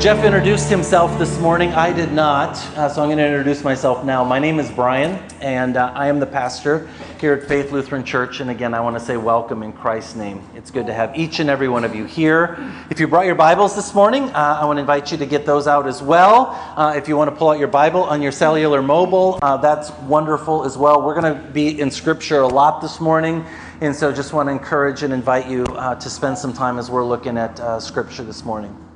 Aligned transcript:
Jeff 0.00 0.24
introduced 0.24 0.70
himself 0.70 1.18
this 1.18 1.40
morning. 1.40 1.70
I 1.70 1.92
did 1.92 2.12
not, 2.12 2.56
uh, 2.76 2.88
so 2.88 3.02
I'm 3.02 3.08
going 3.08 3.18
to 3.18 3.26
introduce 3.26 3.64
myself 3.64 4.04
now. 4.04 4.22
My 4.22 4.38
name 4.38 4.60
is 4.60 4.70
Brian, 4.70 5.18
and 5.40 5.76
uh, 5.76 5.90
I 5.92 6.06
am 6.06 6.20
the 6.20 6.26
pastor 6.26 6.88
here 7.20 7.34
at 7.34 7.48
Faith 7.48 7.72
Lutheran 7.72 8.04
Church. 8.04 8.38
And 8.38 8.48
again, 8.48 8.74
I 8.74 8.80
want 8.80 8.96
to 8.96 9.04
say 9.04 9.16
welcome 9.16 9.64
in 9.64 9.72
Christ's 9.72 10.14
name. 10.14 10.48
It's 10.54 10.70
good 10.70 10.86
to 10.86 10.94
have 10.94 11.18
each 11.18 11.40
and 11.40 11.50
every 11.50 11.68
one 11.68 11.82
of 11.82 11.96
you 11.96 12.04
here. 12.04 12.56
If 12.90 13.00
you 13.00 13.08
brought 13.08 13.26
your 13.26 13.34
Bibles 13.34 13.74
this 13.74 13.92
morning, 13.92 14.30
uh, 14.30 14.60
I 14.62 14.64
want 14.66 14.76
to 14.76 14.82
invite 14.82 15.10
you 15.10 15.18
to 15.18 15.26
get 15.26 15.44
those 15.44 15.66
out 15.66 15.88
as 15.88 16.00
well. 16.00 16.50
Uh, 16.76 16.94
if 16.96 17.08
you 17.08 17.16
want 17.16 17.30
to 17.30 17.34
pull 17.34 17.50
out 17.50 17.58
your 17.58 17.66
Bible 17.66 18.04
on 18.04 18.22
your 18.22 18.30
cellular 18.32 18.80
mobile, 18.80 19.40
uh, 19.42 19.56
that's 19.56 19.90
wonderful 20.02 20.64
as 20.64 20.78
well. 20.78 21.02
We're 21.02 21.20
going 21.20 21.34
to 21.34 21.42
be 21.50 21.80
in 21.80 21.90
Scripture 21.90 22.38
a 22.38 22.46
lot 22.46 22.80
this 22.80 23.00
morning. 23.00 23.44
And 23.80 23.96
so 23.96 24.12
just 24.12 24.32
want 24.32 24.46
to 24.48 24.52
encourage 24.52 25.02
and 25.02 25.12
invite 25.12 25.48
you 25.48 25.64
uh, 25.64 25.96
to 25.96 26.08
spend 26.08 26.38
some 26.38 26.52
time 26.52 26.78
as 26.78 26.88
we're 26.88 27.04
looking 27.04 27.36
at 27.36 27.82
Scripture 27.82 28.22
this 28.22 28.44
morning. 28.44 28.87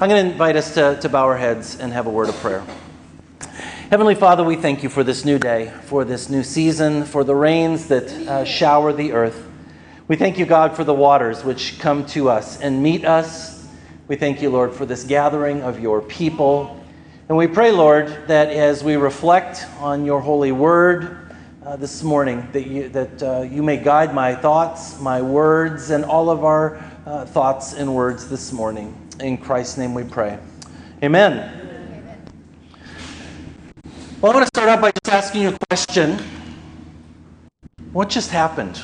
I'm 0.00 0.08
going 0.08 0.26
to 0.26 0.32
invite 0.32 0.56
us 0.56 0.74
to, 0.74 0.98
to 1.02 1.08
bow 1.08 1.24
our 1.24 1.36
heads 1.36 1.78
and 1.78 1.92
have 1.92 2.08
a 2.08 2.10
word 2.10 2.28
of 2.28 2.34
prayer. 2.38 2.66
Heavenly 3.90 4.16
Father, 4.16 4.42
we 4.42 4.56
thank 4.56 4.82
you 4.82 4.88
for 4.88 5.04
this 5.04 5.24
new 5.24 5.38
day, 5.38 5.72
for 5.84 6.04
this 6.04 6.28
new 6.28 6.42
season, 6.42 7.04
for 7.04 7.22
the 7.22 7.36
rains 7.36 7.86
that 7.86 8.10
uh, 8.10 8.44
shower 8.44 8.92
the 8.92 9.12
earth. 9.12 9.48
We 10.08 10.16
thank 10.16 10.36
you, 10.36 10.46
God, 10.46 10.74
for 10.74 10.82
the 10.82 10.92
waters 10.92 11.44
which 11.44 11.78
come 11.78 12.04
to 12.06 12.28
us 12.28 12.60
and 12.60 12.82
meet 12.82 13.04
us. 13.04 13.68
We 14.08 14.16
thank 14.16 14.42
you, 14.42 14.50
Lord, 14.50 14.74
for 14.74 14.84
this 14.84 15.04
gathering 15.04 15.62
of 15.62 15.78
your 15.78 16.02
people. 16.02 16.84
And 17.28 17.38
we 17.38 17.46
pray, 17.46 17.70
Lord, 17.70 18.08
that 18.26 18.48
as 18.48 18.82
we 18.82 18.96
reflect 18.96 19.64
on 19.78 20.04
your 20.04 20.20
holy 20.20 20.50
word 20.50 21.36
uh, 21.64 21.76
this 21.76 22.02
morning, 22.02 22.48
that, 22.50 22.66
you, 22.66 22.88
that 22.88 23.22
uh, 23.22 23.42
you 23.42 23.62
may 23.62 23.76
guide 23.76 24.12
my 24.12 24.34
thoughts, 24.34 24.98
my 24.98 25.22
words, 25.22 25.90
and 25.90 26.04
all 26.04 26.30
of 26.30 26.44
our 26.44 26.82
uh, 27.06 27.24
thoughts 27.26 27.74
and 27.74 27.94
words 27.94 28.28
this 28.28 28.50
morning. 28.50 29.03
In 29.20 29.38
Christ's 29.38 29.78
name 29.78 29.94
we 29.94 30.02
pray. 30.02 30.38
Amen. 31.02 31.64
Well, 34.20 34.32
I 34.32 34.34
want 34.34 34.42
to 34.42 34.46
start 34.46 34.68
out 34.68 34.80
by 34.80 34.90
just 34.90 35.08
asking 35.08 35.42
you 35.42 35.48
a 35.50 35.58
question. 35.68 36.18
What 37.92 38.08
just 38.08 38.30
happened? 38.30 38.82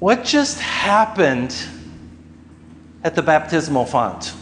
What 0.00 0.24
just 0.24 0.58
happened 0.58 1.54
at 3.04 3.14
the 3.14 3.22
baptismal 3.22 3.86
font? 3.86 4.32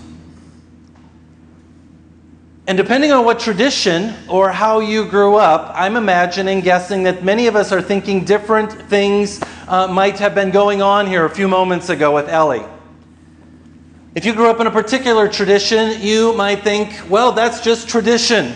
And 2.67 2.78
depending 2.78 3.12
on 3.12 3.25
what 3.25 3.41
tradition 3.41 4.15
or 4.28 4.50
how 4.50 4.81
you 4.81 5.06
grew 5.06 5.37
up, 5.37 5.72
I'm 5.75 5.97
imagining, 5.97 6.61
guessing 6.61 7.03
that 7.03 7.25
many 7.25 7.47
of 7.47 7.56
us 7.56 7.72
are 7.72 7.83
thinking 7.83 8.25
different 8.25 8.72
things 8.72 9.41
uh, 9.67 9.87
might 9.89 10.19
have 10.19 10.34
been 10.34 10.50
going 10.50 10.81
on 10.81 11.06
here 11.06 11.25
a 11.25 11.31
few 11.31 11.48
moments 11.48 11.89
ago 11.89 12.15
with 12.15 12.28
Ellie. 12.28 12.65
If 14.14 14.25
you 14.25 14.34
grew 14.34 14.48
up 14.48 14.59
in 14.61 14.67
a 14.67 14.70
particular 14.70 15.28
tradition, 15.28 16.01
you 16.01 16.33
might 16.34 16.64
think, 16.64 16.98
well, 17.11 17.33
that's 17.33 17.61
just 17.61 17.89
tradition. 17.89 18.55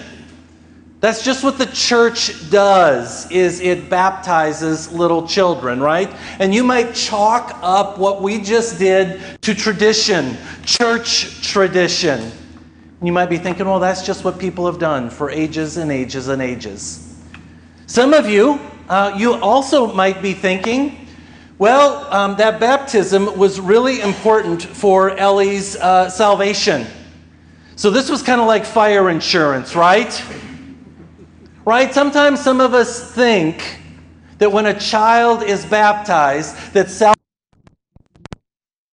That's 1.00 1.24
just 1.24 1.44
what 1.44 1.58
the 1.58 1.66
church 1.66 2.48
does 2.50 3.30
is 3.30 3.60
it 3.60 3.90
baptizes 3.90 4.90
little 4.92 5.26
children, 5.26 5.80
right? 5.80 6.08
And 6.38 6.54
you 6.54 6.64
might 6.64 6.94
chalk 6.94 7.58
up 7.60 7.98
what 7.98 8.22
we 8.22 8.40
just 8.40 8.78
did 8.78 9.20
to 9.42 9.54
tradition, 9.54 10.38
church 10.64 11.42
tradition. 11.46 12.20
And 12.20 13.06
you 13.06 13.12
might 13.12 13.28
be 13.28 13.36
thinking, 13.36 13.66
well, 13.66 13.80
that's 13.80 14.06
just 14.06 14.24
what 14.24 14.38
people 14.38 14.64
have 14.64 14.78
done 14.78 15.10
for 15.10 15.28
ages 15.28 15.76
and 15.76 15.90
ages 15.90 16.28
and 16.28 16.40
ages. 16.40 17.14
Some 17.86 18.14
of 18.14 18.28
you, 18.28 18.58
uh, 18.88 19.14
you 19.18 19.34
also 19.34 19.92
might 19.92 20.22
be 20.22 20.32
thinking, 20.32 21.01
well, 21.62 22.12
um, 22.12 22.34
that 22.38 22.58
baptism 22.58 23.38
was 23.38 23.60
really 23.60 24.00
important 24.00 24.64
for 24.64 25.10
Ellie's 25.10 25.76
uh, 25.76 26.10
salvation. 26.10 26.84
So 27.76 27.88
this 27.88 28.10
was 28.10 28.20
kind 28.20 28.40
of 28.40 28.48
like 28.48 28.64
fire 28.64 29.08
insurance, 29.10 29.76
right? 29.76 30.24
Right? 31.64 31.94
Sometimes 31.94 32.40
some 32.40 32.60
of 32.60 32.74
us 32.74 33.14
think 33.14 33.78
that 34.38 34.50
when 34.50 34.66
a 34.66 34.76
child 34.76 35.44
is 35.44 35.64
baptized, 35.64 36.56
that 36.72 36.90
salvation 36.90 37.14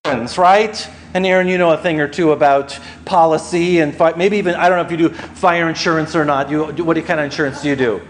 happens, 0.05 0.37
right? 0.37 0.87
And 1.15 1.25
Aaron, 1.25 1.47
you 1.47 1.57
know 1.57 1.71
a 1.71 1.77
thing 1.77 1.99
or 1.99 2.07
two 2.07 2.33
about 2.33 2.77
policy 3.03 3.79
and 3.79 3.95
fi- 3.95 4.13
maybe 4.13 4.37
even 4.37 4.53
I 4.53 4.69
don't 4.69 4.77
know 4.77 4.85
if 4.85 4.91
you 4.91 5.09
do 5.09 5.09
fire 5.09 5.69
insurance 5.69 6.15
or 6.15 6.23
not. 6.23 6.51
You, 6.51 6.65
what 6.65 7.03
kind 7.03 7.19
of 7.19 7.25
insurance 7.25 7.63
do 7.63 7.69
you 7.69 7.75
do? 7.75 8.07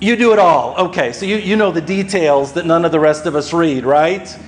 You 0.00 0.16
do 0.16 0.32
it 0.32 0.38
all. 0.38 0.88
Okay, 0.88 1.12
so 1.12 1.24
you, 1.24 1.36
you 1.36 1.56
know 1.56 1.72
the 1.72 1.80
details 1.80 2.52
that 2.52 2.66
none 2.66 2.84
of 2.84 2.92
the 2.92 3.00
rest 3.00 3.24
of 3.24 3.34
us 3.34 3.52
read, 3.52 3.84
right? 3.84 4.38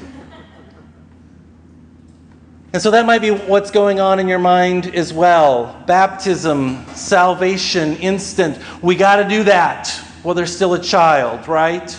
And 2.74 2.82
so 2.82 2.90
that 2.90 3.06
might 3.06 3.22
be 3.22 3.30
what's 3.30 3.70
going 3.70 3.98
on 3.98 4.20
in 4.20 4.28
your 4.28 4.38
mind 4.38 4.94
as 4.94 5.10
well. 5.10 5.82
Baptism, 5.86 6.84
salvation, 6.94 7.96
instant. 7.96 8.58
We 8.82 8.94
got 8.94 9.16
to 9.16 9.28
do 9.28 9.44
that 9.44 9.88
while 10.22 10.34
they're 10.34 10.44
still 10.44 10.74
a 10.74 10.78
child, 10.78 11.48
right? 11.48 11.96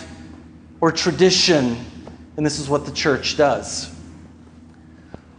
Or 0.80 0.92
tradition, 0.92 1.76
and 2.36 2.46
this 2.46 2.60
is 2.60 2.68
what 2.68 2.86
the 2.86 2.92
church 2.92 3.36
does. 3.36 3.92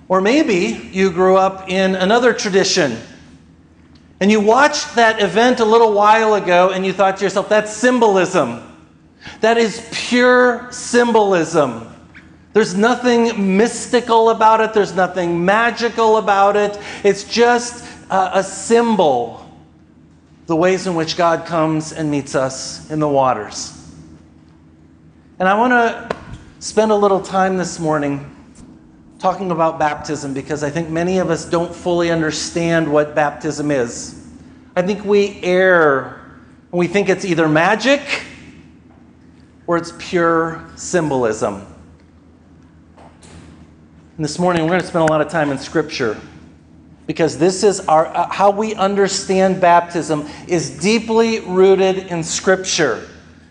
Or 0.10 0.20
maybe 0.20 0.90
you 0.92 1.12
grew 1.12 1.38
up 1.38 1.70
in 1.70 1.96
another 1.96 2.34
tradition 2.34 2.98
and 4.22 4.30
you 4.32 4.40
watched 4.40 4.96
that 4.96 5.20
event 5.20 5.60
a 5.60 5.66
little 5.66 5.94
while 5.94 6.36
ago 6.36 6.70
and 6.70 6.86
you 6.86 6.94
thought 6.94 7.18
to 7.18 7.24
yourself, 7.24 7.50
that's 7.50 7.76
symbolism. 7.76 8.62
That 9.42 9.58
is 9.58 9.90
pure 9.92 10.68
symbolism. 10.72 11.88
There's 12.54 12.76
nothing 12.76 13.58
mystical 13.58 14.30
about 14.30 14.62
it, 14.62 14.74
there's 14.74 14.94
nothing 14.94 15.44
magical 15.44 16.18
about 16.18 16.56
it. 16.56 16.80
It's 17.04 17.24
just 17.24 17.84
a, 18.12 18.40
a 18.40 18.44
symbol 18.44 19.42
the 20.46 20.56
ways 20.56 20.86
in 20.86 20.96
which 20.96 21.18
God 21.18 21.46
comes 21.46 21.94
and 21.94 22.12
meets 22.12 22.36
us 22.36 22.92
in 22.92 23.00
the 23.00 23.08
waters. 23.08 23.74
And 25.40 25.48
I 25.48 25.58
want 25.58 25.72
to 25.72 26.16
spend 26.60 26.92
a 26.92 26.96
little 26.96 27.22
time 27.22 27.58
this 27.58 27.80
morning 27.80 28.36
talking 29.22 29.52
about 29.52 29.78
baptism 29.78 30.34
because 30.34 30.64
I 30.64 30.72
think 30.72 30.90
many 30.90 31.20
of 31.20 31.30
us 31.30 31.46
don't 31.46 31.74
fully 31.74 32.10
understand 32.10 32.92
what 32.92 33.14
baptism 33.14 33.70
is. 33.70 34.28
I 34.76 34.82
think 34.82 35.06
we 35.06 35.40
err 35.44 36.18
when 36.72 36.80
we 36.80 36.88
think 36.88 37.08
it's 37.08 37.24
either 37.24 37.48
magic 37.48 38.02
or 39.68 39.78
it's 39.78 39.94
pure 40.00 40.68
symbolism. 40.76 41.68
And 44.18 44.26
this 44.26 44.40
morning, 44.40 44.64
we're 44.64 44.70
going 44.70 44.82
to 44.82 44.88
spend 44.88 45.08
a 45.08 45.12
lot 45.12 45.22
of 45.22 45.30
time 45.30 45.52
in 45.52 45.60
Scripture 45.60 46.20
because 47.06 47.38
this 47.38 47.64
is 47.64 47.80
our 47.82 48.08
uh, 48.08 48.28
how 48.32 48.50
we 48.50 48.74
understand 48.74 49.62
baptism 49.62 50.28
is 50.48 50.80
deeply 50.80 51.42
rooted 51.42 52.08
in 52.08 52.24
Scripture. 52.24 53.08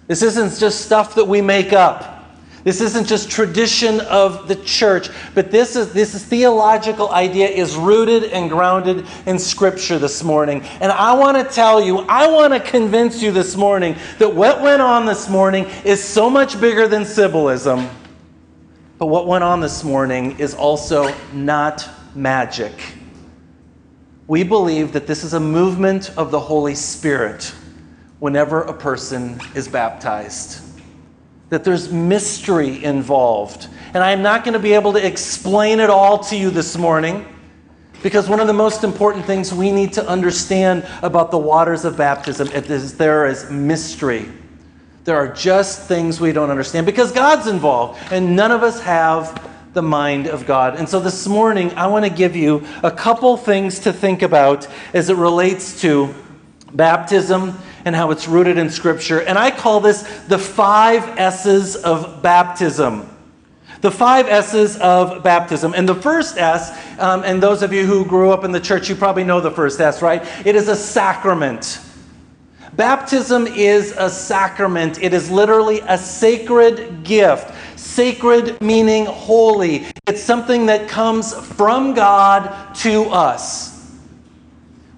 This 0.09 0.23
isn't 0.23 0.59
just 0.59 0.81
stuff 0.85 1.15
that 1.15 1.29
we 1.29 1.41
make 1.41 1.73
up. 1.73 2.20
This 2.63 2.83
isn't 2.83 3.07
just 3.07 3.31
tradition 3.31 4.01
of 4.01 4.47
the 4.47 4.57
church, 4.57 5.09
but 5.35 5.51
this 5.51 5.77
is 5.77 5.93
this 5.95 6.15
is 6.15 6.23
theological 6.23 7.11
idea 7.11 7.49
is 7.49 7.75
rooted 7.75 8.25
and 8.25 8.51
grounded 8.51 9.07
in 9.25 9.39
scripture 9.39 9.99
this 9.99 10.23
morning. 10.23 10.61
And 10.81 10.93
I 10.93 11.15
want 11.15 11.39
to 11.39 11.55
tell 11.55 11.83
you, 11.83 12.01
I 12.01 12.27
want 12.27 12.53
to 12.53 12.61
convince 12.61 13.23
you 13.23 13.33
this 13.33 13.57
morning 13.57 13.97
that 14.19 14.35
what 14.35 14.61
went 14.61 14.83
on 14.83 15.07
this 15.07 15.29
morning 15.29 15.67
is 15.85 16.05
so 16.05 16.29
much 16.29 16.61
bigger 16.61 16.87
than 16.87 17.07
symbolism. 17.07 17.89
But 18.99 19.07
what 19.07 19.27
went 19.27 19.43
on 19.43 19.61
this 19.61 19.83
morning 19.83 20.39
is 20.39 20.53
also 20.53 21.15
not 21.33 21.89
magic. 22.15 22.75
We 24.27 24.43
believe 24.43 24.93
that 24.93 25.07
this 25.07 25.25
is 25.25 25.33
a 25.33 25.41
movement 25.41 26.11
of 26.19 26.31
the 26.31 26.39
Holy 26.39 26.75
Spirit 26.75 27.55
whenever 28.19 28.61
a 28.61 28.75
person 28.75 29.41
is 29.55 29.67
baptized 29.67 30.70
that 31.51 31.65
there's 31.65 31.93
mystery 31.93 32.83
involved. 32.83 33.69
And 33.93 34.03
I'm 34.03 34.23
not 34.23 34.45
going 34.45 34.55
to 34.55 34.61
be 34.61 34.73
able 34.73 34.93
to 34.95 35.05
explain 35.05 35.81
it 35.81 35.91
all 35.91 36.19
to 36.25 36.37
you 36.37 36.51
this 36.51 36.79
morning 36.79 37.27
because 38.03 38.29
one 38.29 38.41
of 38.41 38.47
the 38.47 38.53
most 38.53 38.83
important 38.83 39.27
things 39.27 39.53
we 39.53 39.71
need 39.71 39.93
to 39.95 40.09
understand 40.09 40.87
about 41.03 41.31
the 41.31 41.39
waters 41.39 41.85
of 41.85 41.97
baptism 41.97 42.49
is 42.49 42.97
there 42.97 43.27
is 43.27 43.51
mystery. 43.51 44.27
There 45.05 45.17
are 45.17 45.29
just 45.29 45.89
things 45.89 46.21
we 46.21 46.33
don't 46.33 46.51
understand 46.51 46.87
because 46.87 47.13
God's 47.13 47.47
involved, 47.47 48.01
and 48.13 48.37
none 48.37 48.53
of 48.53 48.63
us 48.63 48.81
have 48.83 49.49
the 49.73 49.83
mind 49.83 50.27
of 50.29 50.47
God. 50.47 50.77
And 50.77 50.89
so 50.89 51.01
this 51.01 51.27
morning, 51.27 51.73
I 51.75 51.87
want 51.89 52.05
to 52.05 52.11
give 52.11 52.37
you 52.37 52.67
a 52.83 52.91
couple 52.91 53.37
things 53.37 53.81
to 53.81 53.93
think 53.93 54.23
about 54.23 54.67
as 54.95 55.11
it 55.11 55.17
relates 55.17 55.81
to 55.83 56.15
baptism 56.73 57.59
and 57.85 57.95
how 57.95 58.11
it's 58.11 58.29
rooted 58.29 58.59
in 58.59 58.71
Scripture. 58.71 59.21
And 59.21 59.39
I 59.39 59.51
call 59.51 59.81
this 59.81 60.03
the 60.29 60.39
five 60.39 61.03
S's 61.19 61.77
of 61.77 62.23
baptism. 62.23 63.09
The 63.81 63.91
five 63.91 64.29
S's 64.29 64.77
of 64.79 65.23
baptism. 65.23 65.73
And 65.75 65.89
the 65.89 65.95
first 65.95 66.37
S, 66.37 66.71
um, 66.99 67.23
and 67.25 67.43
those 67.43 67.63
of 67.63 67.73
you 67.73 67.87
who 67.87 68.05
grew 68.05 68.31
up 68.31 68.45
in 68.45 68.53
the 68.53 68.61
church, 68.61 68.89
you 68.89 68.95
probably 68.95 69.25
know 69.25 69.41
the 69.41 69.51
first 69.51 69.81
S, 69.81 70.03
right? 70.03 70.23
It 70.45 70.55
is 70.55 70.69
a 70.69 70.77
sacrament. 70.77 71.81
Baptism 72.75 73.47
is 73.47 73.95
a 73.97 74.09
sacrament. 74.09 75.03
It 75.03 75.13
is 75.13 75.31
literally 75.31 75.81
a 75.89 75.99
sacred 75.99 77.05
gift. 77.05 77.53
Sacred 77.79 78.61
meaning 78.61 79.07
holy. 79.07 79.87
It's 80.07 80.23
something 80.23 80.67
that 80.67 80.89
comes 80.89 81.35
from 81.35 81.95
God 81.95 82.75
to 82.77 83.05
us. 83.05 83.80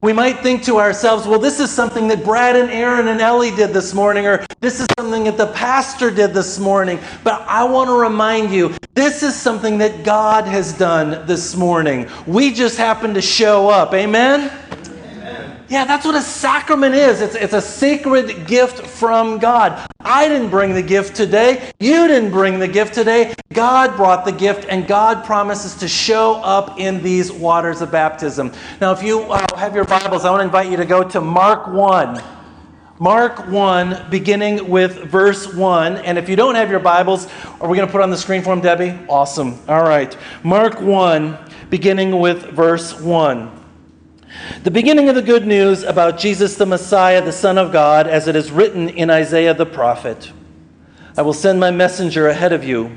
We 0.03 0.13
might 0.13 0.41
think 0.41 0.65
to 0.65 0.79
ourselves, 0.79 1.29
well, 1.29 1.39
this 1.39 1.61
is 1.61 1.71
something 1.71 2.09
that 2.09 2.25
Brad 2.25 2.57
and 2.57 2.69
Aaron 2.73 3.07
and 3.07 3.21
Ellie 3.21 3.53
did 3.55 3.73
this 3.73 3.95
morning, 3.95 4.27
or 4.27 4.45
this 4.59 4.81
is 4.81 4.89
something 4.99 5.23
that 5.25 5.37
the 5.37 5.47
pastor 5.47 6.11
did 6.11 6.35
this 6.35 6.59
morning. 6.59 6.99
But 7.23 7.43
I 7.43 7.63
want 7.63 7.89
to 7.89 7.95
remind 7.95 8.51
you, 8.51 8.75
this 8.95 9.23
is 9.23 9.37
something 9.37 9.79
that 9.79 10.03
God 10.03 10.45
has 10.45 10.77
done 10.77 11.25
this 11.29 11.55
morning. 11.55 12.09
We 12.27 12.53
just 12.53 12.79
happened 12.79 13.15
to 13.15 13.23
show 13.23 13.69
up. 13.69 13.95
Amen? 13.95 14.51
Yeah, 15.73 15.87
that's 15.87 16.05
what 16.05 16.15
a 16.15 16.21
sacrament 16.21 16.95
is. 16.95 17.23
It's, 17.23 17.35
it's 17.35 17.55
a 17.55 17.61
sacred 17.63 18.47
gift 18.47 18.87
from 18.87 19.39
God. 19.39 19.89
I 20.01 20.29
didn't 20.29 20.51
bring 20.51 20.75
the 20.75 20.83
gift 20.83 21.17
today. 21.17 21.73
You 21.81 22.07
didn't 22.09 22.31
bring 22.31 22.59
the 22.59 22.69
gift 22.69 22.93
today. 22.93 23.35
God 23.55 23.97
brought 23.97 24.27
the 24.27 24.33
gift, 24.33 24.67
and 24.69 24.87
God 24.87 25.25
promises 25.25 25.75
to 25.77 25.89
show 25.89 26.35
up 26.43 26.79
in 26.79 27.03
these 27.03 27.33
waters 27.33 27.81
of 27.81 27.91
baptism. 27.91 28.53
Now, 28.83 28.93
if 28.93 29.03
you 29.03 29.23
uh, 29.23 29.47
have 29.57 29.75
your 29.75 29.87
Bibles, 29.87 30.27
I 30.27 30.31
want 30.31 30.41
to 30.41 30.45
invite 30.45 30.71
you 30.71 30.77
to 30.77 30.85
go 30.85 31.09
to 31.09 31.23
Mark 31.23 31.67
1. 31.69 32.23
Mark 32.99 33.49
1, 33.49 34.11
beginning 34.11 34.69
with 34.69 35.05
verse 35.05 35.55
1. 35.55 35.97
And 35.97 36.19
if 36.19 36.29
you 36.29 36.37
don't 36.37 36.55
have 36.55 36.71
your 36.71 36.81
Bibles, 36.81 37.29
are 37.63 37.69
we 37.69 37.79
going 37.79 37.89
to 37.89 37.93
put 37.93 38.03
on 38.03 38.11
the 38.11 38.19
screen 38.19 38.43
for 38.43 38.55
them, 38.55 38.61
Debbie? 38.61 39.07
Awesome. 39.09 39.59
All 39.69 39.85
right. 39.85 40.15
Mark 40.45 40.83
1, 40.83 41.39
beginning 41.71 42.21
with 42.21 42.43
verse 42.51 43.01
1. 43.01 43.62
The 44.65 44.71
beginning 44.71 45.09
of 45.09 45.15
the 45.15 45.23
good 45.23 45.47
news 45.47 45.83
about 45.83 46.19
Jesus 46.19 46.57
the 46.57 46.67
Messiah, 46.67 47.23
the 47.23 47.33
Son 47.33 47.59
of 47.59 47.73
God, 47.73 48.07
as 48.07 48.29
it 48.29 48.37
is 48.37 48.51
written 48.51 48.89
in 48.89 49.11
Isaiah 49.11 49.55
the 49.55 49.67
prophet 49.67 50.33
I 51.17 51.23
will 51.23 51.35
send 51.35 51.61
my 51.61 51.71
messenger 51.71 52.29
ahead 52.29 52.53
of 52.53 52.65
you, 52.65 52.97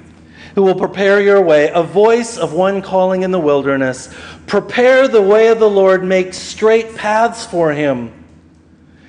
who 0.55 0.63
will 0.63 0.75
prepare 0.75 1.21
your 1.21 1.41
way, 1.41 1.69
a 1.73 1.83
voice 1.83 2.37
of 2.37 2.53
one 2.53 2.81
calling 2.81 3.23
in 3.23 3.31
the 3.31 3.39
wilderness 3.39 4.13
Prepare 4.47 5.07
the 5.07 5.21
way 5.21 5.47
of 5.47 5.59
the 5.59 5.69
Lord, 5.69 6.03
make 6.03 6.33
straight 6.33 6.95
paths 6.95 7.45
for 7.45 7.73
him. 7.73 8.13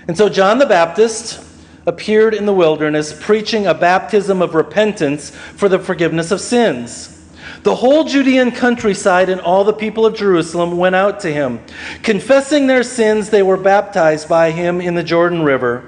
And 0.08 0.16
so 0.16 0.28
John 0.28 0.58
the 0.58 0.66
Baptist 0.66 1.42
appeared 1.86 2.34
in 2.34 2.46
the 2.46 2.52
wilderness, 2.52 3.16
preaching 3.18 3.66
a 3.66 3.74
baptism 3.74 4.42
of 4.42 4.54
repentance 4.54 5.30
for 5.30 5.68
the 5.68 5.78
forgiveness 5.78 6.30
of 6.32 6.40
sins. 6.40 7.15
The 7.66 7.74
whole 7.74 8.04
Judean 8.04 8.52
countryside 8.52 9.28
and 9.28 9.40
all 9.40 9.64
the 9.64 9.72
people 9.72 10.06
of 10.06 10.14
Jerusalem 10.14 10.76
went 10.76 10.94
out 10.94 11.18
to 11.22 11.32
him. 11.32 11.58
Confessing 12.04 12.68
their 12.68 12.84
sins, 12.84 13.30
they 13.30 13.42
were 13.42 13.56
baptized 13.56 14.28
by 14.28 14.52
him 14.52 14.80
in 14.80 14.94
the 14.94 15.02
Jordan 15.02 15.42
River. 15.42 15.82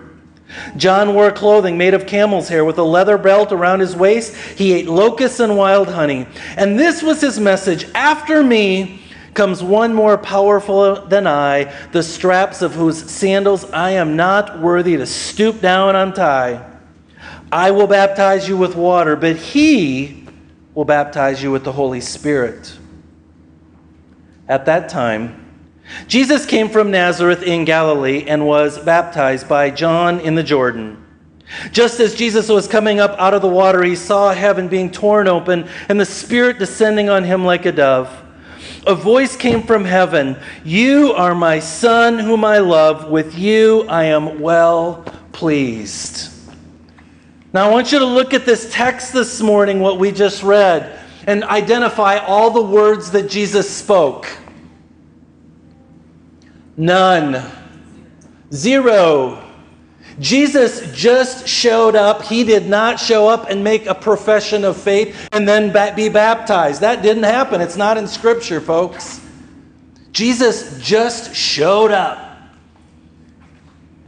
John 0.77 1.15
wore 1.15 1.31
clothing 1.31 1.79
made 1.79 1.95
of 1.95 2.05
camel's 2.05 2.49
hair 2.49 2.65
with 2.65 2.79
a 2.79 2.83
leather 2.83 3.17
belt 3.17 3.53
around 3.53 3.79
his 3.79 3.95
waist. 3.95 4.35
He 4.35 4.73
ate 4.73 4.89
locusts 4.89 5.39
and 5.39 5.57
wild 5.57 5.87
honey. 5.87 6.27
And 6.57 6.77
this 6.77 7.01
was 7.01 7.21
his 7.21 7.39
message 7.39 7.87
After 7.95 8.43
me 8.43 9.01
comes 9.35 9.63
one 9.63 9.95
more 9.95 10.19
powerful 10.19 11.07
than 11.07 11.29
I, 11.29 11.73
the 11.93 12.03
straps 12.03 12.61
of 12.61 12.75
whose 12.75 13.09
sandals 13.09 13.65
I 13.71 13.93
am 13.93 14.17
not 14.17 14.59
worthy 14.59 14.97
to 14.97 15.07
stoop 15.07 15.61
down 15.61 15.91
and 15.91 16.09
untie. 16.09 16.61
I 17.53 17.71
will 17.71 17.87
baptize 17.87 18.49
you 18.49 18.57
with 18.57 18.75
water, 18.75 19.15
but 19.15 19.37
he 19.37 20.28
will 20.79 20.85
baptize 20.85 21.43
you 21.43 21.51
with 21.51 21.65
the 21.65 21.73
Holy 21.73 22.01
Spirit. 22.01 22.79
At 24.47 24.67
that 24.67 24.89
time, 24.89 25.45
Jesus 26.07 26.47
came 26.47 26.69
from 26.69 26.93
Nazareth 26.93 27.43
in 27.43 27.65
Galilee 27.65 28.27
and 28.29 28.47
was 28.47 28.79
baptized 28.79 29.49
by 29.49 29.71
John 29.71 30.21
in 30.21 30.37
the 30.37 30.45
Jordan. 30.45 31.05
Just 31.73 31.99
as 31.99 32.15
Jesus 32.15 32.49
was 32.49 32.69
coming 32.69 33.01
up 33.01 33.19
out 33.19 33.35
of 33.35 33.43
the 33.43 33.49
water, 33.49 33.83
he 33.83 33.97
saw 33.97 34.33
heaven 34.33 34.69
being 34.69 34.89
torn 34.89 35.27
open 35.27 35.69
and 35.89 35.99
the 35.99 36.07
Spirit 36.07 36.61
descending 36.61 37.09
on 37.09 37.25
him 37.25 37.45
like 37.45 37.67
a 37.67 37.73
dove. 37.73 38.09
A 38.87 38.95
voice 38.95 39.35
came 39.35 39.65
from 39.65 39.85
heaven 39.85 40.37
You 40.63 41.13
are 41.13 41.35
my 41.35 41.59
Son, 41.59 42.21
whom 42.21 42.45
I 42.45 42.59
love. 42.59 43.11
With 43.11 43.37
you 43.37 43.83
I 43.89 44.05
am 44.05 44.41
well 44.41 45.05
pleased. 45.33 46.38
Now, 47.59 47.69
I 47.69 47.73
want 47.73 47.91
you 47.91 47.99
to 47.99 48.05
look 48.05 48.35
at 48.35 48.47
this 48.47 48.73
text 48.73 49.13
this 49.13 49.41
morning, 49.41 49.81
what 49.81 49.99
we 49.99 50.13
just 50.13 50.45
read, 50.45 50.97
and 51.27 51.43
identify 51.43 52.19
all 52.19 52.53
the 52.53 52.63
words 52.63 53.11
that 53.11 53.29
Jesus 53.29 53.69
spoke. 53.69 54.29
None. 56.77 57.45
Zero. 58.53 59.43
Jesus 60.21 60.93
just 60.95 61.49
showed 61.49 61.97
up. 61.97 62.23
He 62.23 62.45
did 62.45 62.69
not 62.69 63.01
show 63.01 63.27
up 63.27 63.51
and 63.51 63.65
make 63.65 63.87
a 63.87 63.95
profession 63.97 64.63
of 64.65 64.77
faith 64.77 65.29
and 65.33 65.49
then 65.49 65.73
be 65.97 66.09
baptized. 66.09 66.83
That 66.83 67.03
didn't 67.03 67.25
happen. 67.25 67.61
It's 67.61 67.77
not 67.77 67.99
in 67.99 68.07
Scripture, 68.07 68.61
folks. 68.61 69.21
Jesus 70.13 70.81
just 70.81 71.35
showed 71.35 71.91
up. 71.91 72.28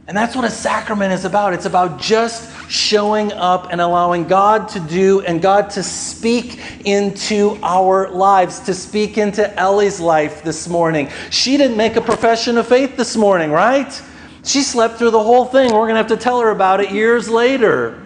And 0.07 0.17
that's 0.17 0.35
what 0.35 0.45
a 0.45 0.49
sacrament 0.49 1.13
is 1.13 1.25
about. 1.25 1.53
It's 1.53 1.65
about 1.65 1.99
just 1.99 2.49
showing 2.69 3.31
up 3.33 3.71
and 3.71 3.79
allowing 3.79 4.27
God 4.27 4.67
to 4.69 4.79
do 4.79 5.21
and 5.21 5.41
God 5.41 5.69
to 5.71 5.83
speak 5.83 6.59
into 6.85 7.57
our 7.61 8.09
lives, 8.09 8.59
to 8.61 8.73
speak 8.73 9.17
into 9.17 9.53
Ellie's 9.59 9.99
life 9.99 10.43
this 10.43 10.67
morning. 10.67 11.09
She 11.29 11.55
didn't 11.55 11.77
make 11.77 11.97
a 11.97 12.01
profession 12.01 12.57
of 12.57 12.67
faith 12.67 12.97
this 12.97 13.15
morning, 13.15 13.51
right? 13.51 14.01
She 14.43 14.63
slept 14.63 14.97
through 14.97 15.11
the 15.11 15.23
whole 15.23 15.45
thing. 15.45 15.71
We're 15.71 15.87
going 15.87 15.95
to 15.95 15.97
have 15.97 16.07
to 16.07 16.17
tell 16.17 16.41
her 16.41 16.49
about 16.49 16.79
it 16.79 16.91
years 16.91 17.29
later. 17.29 18.01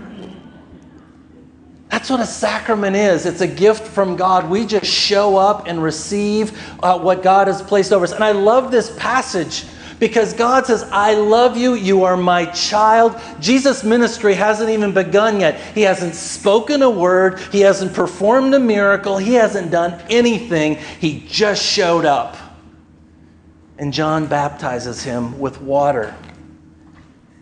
That's 1.89 2.09
what 2.09 2.19
a 2.19 2.25
sacrament 2.25 2.95
is. 2.95 3.25
It's 3.25 3.42
a 3.42 3.47
gift 3.47 3.88
from 3.88 4.18
God. 4.18 4.50
We 4.50 4.65
just 4.65 4.86
show 4.86 5.38
up 5.38 5.68
and 5.68 5.81
receive 5.81 6.51
uh, 6.83 7.00
what 7.00 7.24
God 7.24 7.47
has 7.47 7.62
placed 7.62 7.94
over 7.94 8.03
us. 8.03 8.12
And 8.12 8.24
I 8.24 8.31
love 8.31 8.69
this 8.69 8.94
passage 8.97 9.65
because 10.00 10.33
God 10.33 10.65
says, 10.65 10.83
I 10.92 11.13
love 11.13 11.57
you. 11.57 11.74
You 11.74 12.03
are 12.03 12.18
my 12.18 12.45
child. 12.47 13.19
Jesus' 13.39 13.83
ministry 13.83 14.33
hasn't 14.33 14.69
even 14.69 14.94
begun 14.94 15.39
yet. 15.39 15.59
He 15.74 15.81
hasn't 15.81 16.15
spoken 16.15 16.81
a 16.81 16.89
word, 16.89 17.39
He 17.51 17.62
hasn't 17.62 17.94
performed 17.94 18.53
a 18.53 18.59
miracle, 18.59 19.18
He 19.18 19.33
hasn't 19.33 19.71
done 19.71 20.01
anything. 20.09 20.75
He 21.00 21.25
just 21.27 21.63
showed 21.63 22.06
up. 22.06 22.38
And 23.77 23.92
John 23.92 24.27
baptizes 24.27 25.03
him 25.03 25.38
with 25.38 25.62
water. 25.62 26.15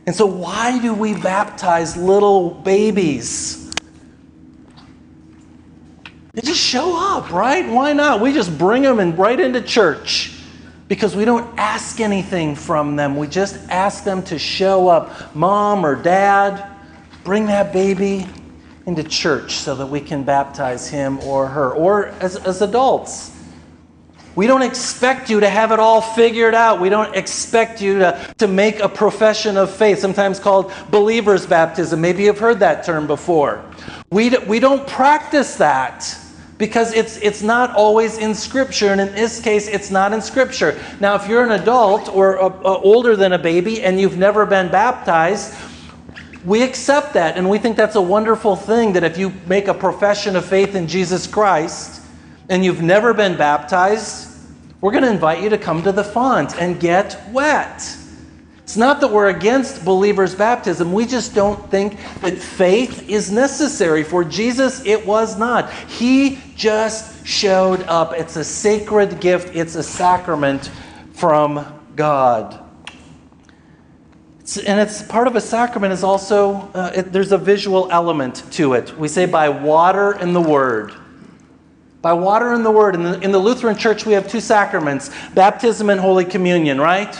And 0.05 0.15
so, 0.15 0.25
why 0.25 0.79
do 0.79 0.93
we 0.93 1.13
baptize 1.13 1.95
little 1.95 2.49
babies? 2.49 3.71
They 6.33 6.41
just 6.41 6.59
show 6.59 6.97
up, 6.97 7.31
right? 7.31 7.69
Why 7.69 7.93
not? 7.93 8.19
We 8.19 8.33
just 8.33 8.57
bring 8.57 8.81
them 8.81 8.99
and 8.99 9.15
right 9.17 9.39
into 9.39 9.61
church 9.61 10.32
because 10.93 11.15
we 11.15 11.25
don't 11.25 11.57
ask 11.57 11.99
anything 11.99 12.55
from 12.55 12.95
them. 12.95 13.17
We 13.17 13.27
just 13.27 13.55
ask 13.71 14.03
them 14.03 14.21
to 14.25 14.37
show 14.37 14.89
up. 14.89 15.35
Mom 15.35 15.83
or 15.83 15.95
dad, 15.95 16.69
bring 17.23 17.47
that 17.47 17.73
baby 17.73 18.27
into 18.85 19.03
church 19.03 19.53
so 19.53 19.73
that 19.73 19.87
we 19.87 19.99
can 19.99 20.21
baptize 20.21 20.87
him 20.87 21.17
or 21.21 21.47
her. 21.47 21.71
Or 21.71 22.09
as, 22.19 22.35
as 22.35 22.61
adults, 22.61 23.35
we 24.35 24.45
don't 24.45 24.61
expect 24.61 25.31
you 25.31 25.39
to 25.39 25.49
have 25.49 25.71
it 25.71 25.79
all 25.79 25.99
figured 25.99 26.53
out. 26.53 26.79
We 26.79 26.89
don't 26.89 27.15
expect 27.15 27.81
you 27.81 27.97
to, 27.97 28.35
to 28.37 28.47
make 28.47 28.79
a 28.79 28.87
profession 28.87 29.57
of 29.57 29.75
faith, 29.75 29.97
sometimes 29.97 30.39
called 30.39 30.71
believer's 30.91 31.47
baptism. 31.47 32.01
Maybe 32.01 32.25
you've 32.25 32.37
heard 32.37 32.59
that 32.59 32.83
term 32.83 33.07
before. 33.07 33.65
We, 34.11 34.29
we 34.29 34.59
don't 34.59 34.87
practice 34.87 35.55
that 35.55 36.19
because 36.63 36.93
it's, 36.93 37.17
it's 37.17 37.41
not 37.41 37.75
always 37.75 38.17
in 38.17 38.33
Scripture, 38.33 38.93
and 38.93 39.01
in 39.01 39.13
this 39.13 39.41
case, 39.41 39.67
it's 39.67 39.91
not 39.91 40.13
in 40.13 40.21
Scripture. 40.21 40.79
Now, 41.01 41.15
if 41.15 41.27
you're 41.27 41.43
an 41.43 41.51
adult 41.51 42.07
or 42.07 42.37
a, 42.37 42.45
a 42.45 42.77
older 42.79 43.17
than 43.17 43.33
a 43.33 43.37
baby 43.37 43.83
and 43.83 43.99
you've 43.99 44.15
never 44.15 44.45
been 44.45 44.71
baptized, 44.71 45.53
we 46.45 46.63
accept 46.63 47.15
that, 47.15 47.35
and 47.35 47.49
we 47.49 47.57
think 47.57 47.75
that's 47.75 47.97
a 47.97 48.01
wonderful 48.01 48.55
thing 48.55 48.93
that 48.93 49.03
if 49.03 49.17
you 49.17 49.33
make 49.45 49.67
a 49.67 49.73
profession 49.73 50.37
of 50.37 50.45
faith 50.45 50.73
in 50.73 50.87
Jesus 50.87 51.27
Christ 51.27 52.01
and 52.47 52.63
you've 52.63 52.81
never 52.81 53.13
been 53.13 53.35
baptized, 53.35 54.29
we're 54.79 54.93
going 54.93 55.03
to 55.03 55.11
invite 55.11 55.43
you 55.43 55.49
to 55.49 55.57
come 55.57 55.83
to 55.83 55.91
the 55.91 56.03
font 56.05 56.55
and 56.61 56.79
get 56.79 57.21
wet. 57.33 57.97
It's 58.63 58.77
not 58.77 59.01
that 59.01 59.11
we're 59.11 59.27
against 59.27 59.83
believers' 59.83 60.33
baptism. 60.33 60.93
We 60.93 61.05
just 61.05 61.35
don't 61.35 61.69
think 61.69 61.99
that 62.21 62.37
faith 62.37 63.09
is 63.09 63.29
necessary. 63.29 64.03
For 64.03 64.23
Jesus, 64.23 64.85
it 64.85 65.05
was 65.05 65.37
not. 65.37 65.69
He 65.73 66.39
just 66.55 67.25
showed 67.25 67.81
up. 67.83 68.13
It's 68.13 68.35
a 68.35 68.43
sacred 68.43 69.19
gift, 69.19 69.55
it's 69.55 69.75
a 69.75 69.83
sacrament 69.83 70.71
from 71.13 71.81
God. 71.95 72.59
It's, 74.39 74.57
and 74.57 74.79
it's 74.79 75.01
part 75.01 75.27
of 75.27 75.35
a 75.35 75.41
sacrament 75.41 75.93
is 75.93 76.03
also, 76.03 76.69
uh, 76.73 76.91
it, 76.93 77.13
there's 77.13 77.31
a 77.31 77.37
visual 77.37 77.89
element 77.91 78.43
to 78.53 78.73
it. 78.73 78.97
We 78.97 79.07
say 79.07 79.25
by 79.25 79.47
water 79.47 80.11
and 80.11 80.35
the 80.35 80.41
word. 80.41 80.93
By 82.01 82.11
water 82.11 82.51
and 82.51 82.65
the 82.65 82.71
word. 82.71 82.95
In 82.95 83.03
the, 83.03 83.19
in 83.21 83.31
the 83.31 83.39
Lutheran 83.39 83.77
Church, 83.77 84.05
we 84.05 84.11
have 84.13 84.27
two 84.27 84.41
sacraments 84.41 85.09
baptism 85.33 85.89
and 85.89 85.99
Holy 85.99 86.25
Communion, 86.25 86.81
right? 86.81 87.17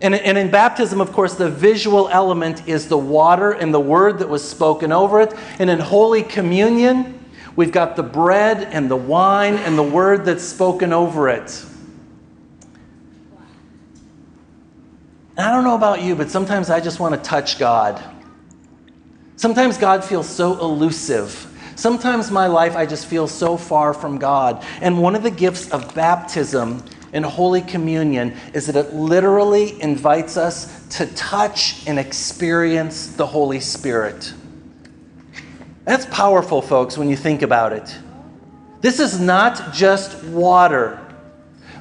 And, 0.00 0.14
and 0.14 0.38
in 0.38 0.50
baptism, 0.50 1.00
of 1.00 1.12
course, 1.12 1.34
the 1.34 1.50
visual 1.50 2.08
element 2.08 2.66
is 2.66 2.88
the 2.88 2.98
water 2.98 3.52
and 3.52 3.72
the 3.72 3.80
word 3.80 4.18
that 4.20 4.28
was 4.28 4.46
spoken 4.46 4.92
over 4.92 5.20
it. 5.20 5.34
And 5.58 5.68
in 5.68 5.78
Holy 5.78 6.22
Communion, 6.22 7.23
We've 7.56 7.72
got 7.72 7.96
the 7.96 8.02
bread 8.02 8.68
and 8.72 8.90
the 8.90 8.96
wine 8.96 9.54
and 9.54 9.78
the 9.78 9.82
word 9.82 10.24
that's 10.24 10.42
spoken 10.42 10.92
over 10.92 11.28
it. 11.28 11.64
And 15.36 15.46
I 15.46 15.50
don't 15.50 15.64
know 15.64 15.74
about 15.74 16.02
you, 16.02 16.14
but 16.14 16.30
sometimes 16.30 16.70
I 16.70 16.80
just 16.80 17.00
want 17.00 17.14
to 17.14 17.20
touch 17.20 17.58
God. 17.58 18.02
Sometimes 19.36 19.76
God 19.76 20.04
feels 20.04 20.28
so 20.28 20.58
elusive. 20.60 21.50
Sometimes 21.76 22.30
my 22.30 22.46
life, 22.46 22.76
I 22.76 22.86
just 22.86 23.06
feel 23.06 23.26
so 23.26 23.56
far 23.56 23.92
from 23.92 24.18
God. 24.18 24.64
And 24.80 25.02
one 25.02 25.16
of 25.16 25.24
the 25.24 25.30
gifts 25.30 25.70
of 25.70 25.92
baptism 25.94 26.84
and 27.12 27.24
Holy 27.24 27.62
Communion 27.62 28.36
is 28.52 28.66
that 28.66 28.76
it 28.76 28.94
literally 28.94 29.80
invites 29.80 30.36
us 30.36 30.86
to 30.96 31.06
touch 31.14 31.86
and 31.86 31.98
experience 31.98 33.08
the 33.08 33.26
Holy 33.26 33.60
Spirit. 33.60 34.32
That's 35.84 36.06
powerful, 36.06 36.62
folks, 36.62 36.96
when 36.96 37.08
you 37.08 37.16
think 37.16 37.42
about 37.42 37.72
it. 37.72 37.98
This 38.80 39.00
is 39.00 39.20
not 39.20 39.72
just 39.72 40.22
water. 40.24 41.00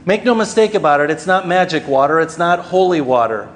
Make 0.06 0.26
no 0.26 0.36
mistake 0.36 0.74
about 0.74 1.00
it, 1.02 1.10
it's 1.10 1.26
not 1.26 1.48
magic 1.48 1.88
water, 1.88 2.20
it's 2.20 2.38
not 2.38 2.60
holy 2.60 3.02
water. 3.02 3.50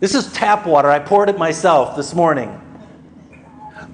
This 0.00 0.14
is 0.14 0.32
tap 0.32 0.66
water. 0.66 0.88
I 0.88 1.00
poured 1.00 1.28
it 1.28 1.38
myself 1.38 1.96
this 1.96 2.14
morning. 2.14 2.60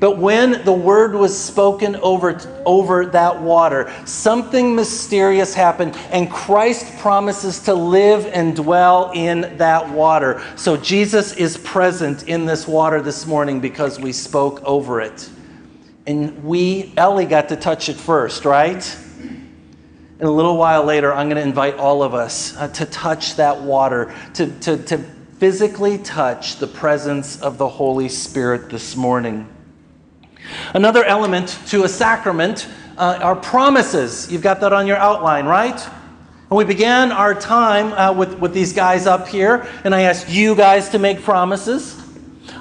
But 0.00 0.18
when 0.18 0.64
the 0.64 0.72
word 0.72 1.14
was 1.14 1.38
spoken 1.38 1.96
over, 1.96 2.38
over 2.66 3.06
that 3.06 3.40
water, 3.40 3.90
something 4.04 4.74
mysterious 4.74 5.54
happened, 5.54 5.96
and 6.10 6.30
Christ 6.30 6.98
promises 6.98 7.60
to 7.60 7.74
live 7.74 8.26
and 8.26 8.54
dwell 8.56 9.12
in 9.14 9.56
that 9.56 9.88
water. 9.88 10.42
So 10.56 10.76
Jesus 10.76 11.34
is 11.34 11.56
present 11.56 12.28
in 12.28 12.44
this 12.44 12.66
water 12.68 13.00
this 13.00 13.24
morning 13.26 13.60
because 13.60 13.98
we 13.98 14.12
spoke 14.12 14.62
over 14.64 15.00
it. 15.00 15.30
And 16.06 16.44
we, 16.44 16.92
Ellie 16.96 17.24
got 17.24 17.48
to 17.48 17.56
touch 17.56 17.88
it 17.88 17.96
first, 17.96 18.44
right? 18.44 18.96
And 20.18 20.22
a 20.22 20.30
little 20.30 20.56
while 20.56 20.84
later, 20.84 21.12
I'm 21.12 21.28
going 21.28 21.42
to 21.42 21.48
invite 21.48 21.76
all 21.76 22.02
of 22.02 22.14
us 22.14 22.56
uh, 22.56 22.68
to 22.68 22.86
touch 22.86 23.36
that 23.36 23.62
water, 23.62 24.14
to, 24.34 24.46
to, 24.60 24.76
to 24.84 24.98
physically 25.38 25.98
touch 25.98 26.56
the 26.56 26.66
presence 26.66 27.40
of 27.40 27.58
the 27.58 27.68
Holy 27.68 28.08
Spirit 28.08 28.70
this 28.70 28.96
morning. 28.96 29.48
Another 30.74 31.04
element 31.04 31.58
to 31.68 31.84
a 31.84 31.88
sacrament 31.88 32.68
uh, 32.98 33.18
are 33.22 33.34
promises. 33.34 34.30
You've 34.30 34.42
got 34.42 34.60
that 34.60 34.72
on 34.72 34.86
your 34.86 34.98
outline, 34.98 35.46
right? 35.46 35.80
And 36.50 36.58
we 36.58 36.64
began 36.64 37.12
our 37.12 37.34
time 37.34 37.92
uh, 37.94 38.12
with, 38.12 38.38
with 38.38 38.52
these 38.52 38.74
guys 38.74 39.06
up 39.06 39.26
here, 39.26 39.66
and 39.84 39.94
I 39.94 40.02
asked 40.02 40.28
you 40.28 40.54
guys 40.54 40.90
to 40.90 40.98
make 40.98 41.22
promises. 41.22 42.00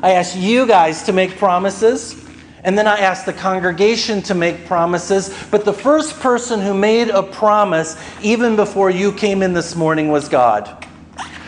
I 0.02 0.12
asked 0.12 0.38
you 0.38 0.66
guys 0.66 1.04
to 1.04 1.14
make 1.14 1.38
promises. 1.38 2.23
And 2.64 2.78
then 2.78 2.88
I 2.88 3.00
asked 3.00 3.26
the 3.26 3.34
congregation 3.34 4.22
to 4.24 4.34
make 4.34 4.66
promises. 4.66 5.36
But 5.52 5.66
the 5.66 5.74
first 5.74 6.20
person 6.20 6.62
who 6.62 6.74
made 6.74 7.10
a 7.10 7.22
promise, 7.22 7.98
even 8.22 8.56
before 8.56 8.90
you 8.90 9.12
came 9.12 9.42
in 9.42 9.54
this 9.54 9.76
morning, 9.76 10.08
was 10.10 10.30
God. 10.30 10.86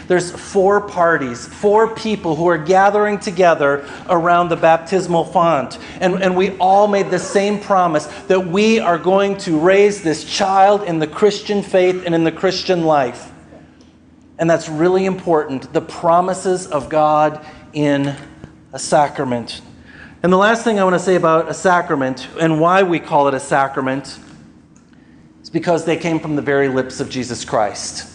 There's 0.07 0.31
four 0.31 0.81
parties, 0.81 1.47
four 1.47 1.95
people 1.95 2.35
who 2.35 2.47
are 2.47 2.57
gathering 2.57 3.17
together 3.17 3.87
around 4.07 4.49
the 4.49 4.55
baptismal 4.55 5.25
font. 5.25 5.79
And, 5.99 6.21
and 6.21 6.35
we 6.35 6.51
all 6.57 6.87
made 6.87 7.09
the 7.09 7.19
same 7.19 7.59
promise 7.59 8.05
that 8.27 8.47
we 8.47 8.79
are 8.79 8.99
going 8.99 9.37
to 9.39 9.57
raise 9.57 10.03
this 10.03 10.23
child 10.23 10.83
in 10.83 10.99
the 10.99 11.07
Christian 11.07 11.63
faith 11.63 12.03
and 12.05 12.13
in 12.13 12.23
the 12.23 12.31
Christian 12.31 12.83
life. 12.83 13.31
And 14.37 14.49
that's 14.49 14.69
really 14.69 15.05
important 15.05 15.71
the 15.73 15.81
promises 15.81 16.67
of 16.67 16.89
God 16.89 17.43
in 17.73 18.15
a 18.73 18.79
sacrament. 18.79 19.61
And 20.25 20.33
the 20.33 20.37
last 20.37 20.63
thing 20.63 20.79
I 20.79 20.83
want 20.83 20.95
to 20.95 20.99
say 20.99 21.13
about 21.13 21.49
a 21.49 21.53
sacrament 21.53 22.27
and 22.41 22.59
why 22.59 22.81
we 22.81 22.99
call 22.99 23.27
it 23.27 23.35
a 23.35 23.39
sacrament 23.39 24.17
is 25.43 25.51
because 25.51 25.85
they 25.85 25.97
came 25.97 26.19
from 26.19 26.35
the 26.35 26.41
very 26.41 26.67
lips 26.67 26.99
of 26.99 27.11
Jesus 27.11 27.45
Christ. 27.45 28.11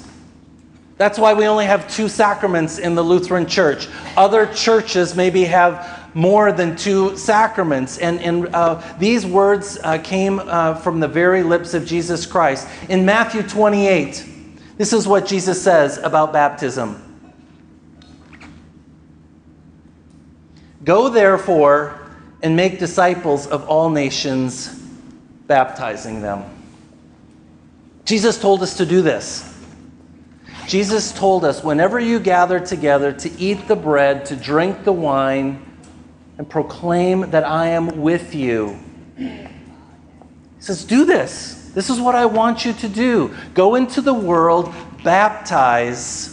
That's 0.96 1.20
why 1.20 1.34
we 1.34 1.46
only 1.46 1.66
have 1.66 1.88
two 1.88 2.08
sacraments 2.08 2.78
in 2.78 2.96
the 2.96 3.02
Lutheran 3.04 3.46
Church. 3.46 3.86
Other 4.16 4.52
churches 4.52 5.14
maybe 5.14 5.44
have 5.44 6.10
more 6.12 6.50
than 6.50 6.74
two 6.74 7.16
sacraments. 7.16 7.98
And, 7.98 8.20
and 8.22 8.48
uh, 8.56 8.82
these 8.98 9.24
words 9.24 9.78
uh, 9.84 9.98
came 9.98 10.40
uh, 10.40 10.74
from 10.74 10.98
the 10.98 11.06
very 11.06 11.44
lips 11.44 11.74
of 11.74 11.86
Jesus 11.86 12.26
Christ. 12.26 12.66
In 12.88 13.04
Matthew 13.04 13.44
28, 13.44 14.26
this 14.78 14.92
is 14.92 15.06
what 15.06 15.26
Jesus 15.26 15.62
says 15.62 15.98
about 15.98 16.32
baptism 16.32 17.06
Go 20.82 21.08
therefore 21.08 21.99
and 22.42 22.56
make 22.56 22.78
disciples 22.78 23.46
of 23.46 23.68
all 23.68 23.90
nations, 23.90 24.68
baptizing 25.46 26.22
them. 26.22 26.44
Jesus 28.04 28.40
told 28.40 28.62
us 28.62 28.76
to 28.78 28.86
do 28.86 29.02
this. 29.02 29.46
Jesus 30.66 31.12
told 31.12 31.44
us 31.44 31.64
whenever 31.64 31.98
you 31.98 32.20
gather 32.20 32.60
together 32.60 33.12
to 33.12 33.40
eat 33.40 33.66
the 33.66 33.76
bread, 33.76 34.24
to 34.26 34.36
drink 34.36 34.84
the 34.84 34.92
wine, 34.92 35.66
and 36.38 36.48
proclaim 36.48 37.30
that 37.32 37.44
I 37.44 37.66
am 37.66 38.00
with 38.00 38.34
you. 38.34 38.78
He 39.16 39.46
says, 40.60 40.84
Do 40.84 41.04
this. 41.04 41.70
This 41.74 41.90
is 41.90 42.00
what 42.00 42.14
I 42.14 42.26
want 42.26 42.64
you 42.64 42.72
to 42.72 42.88
do. 42.88 43.34
Go 43.54 43.74
into 43.74 44.00
the 44.00 44.14
world, 44.14 44.72
baptize 45.04 46.29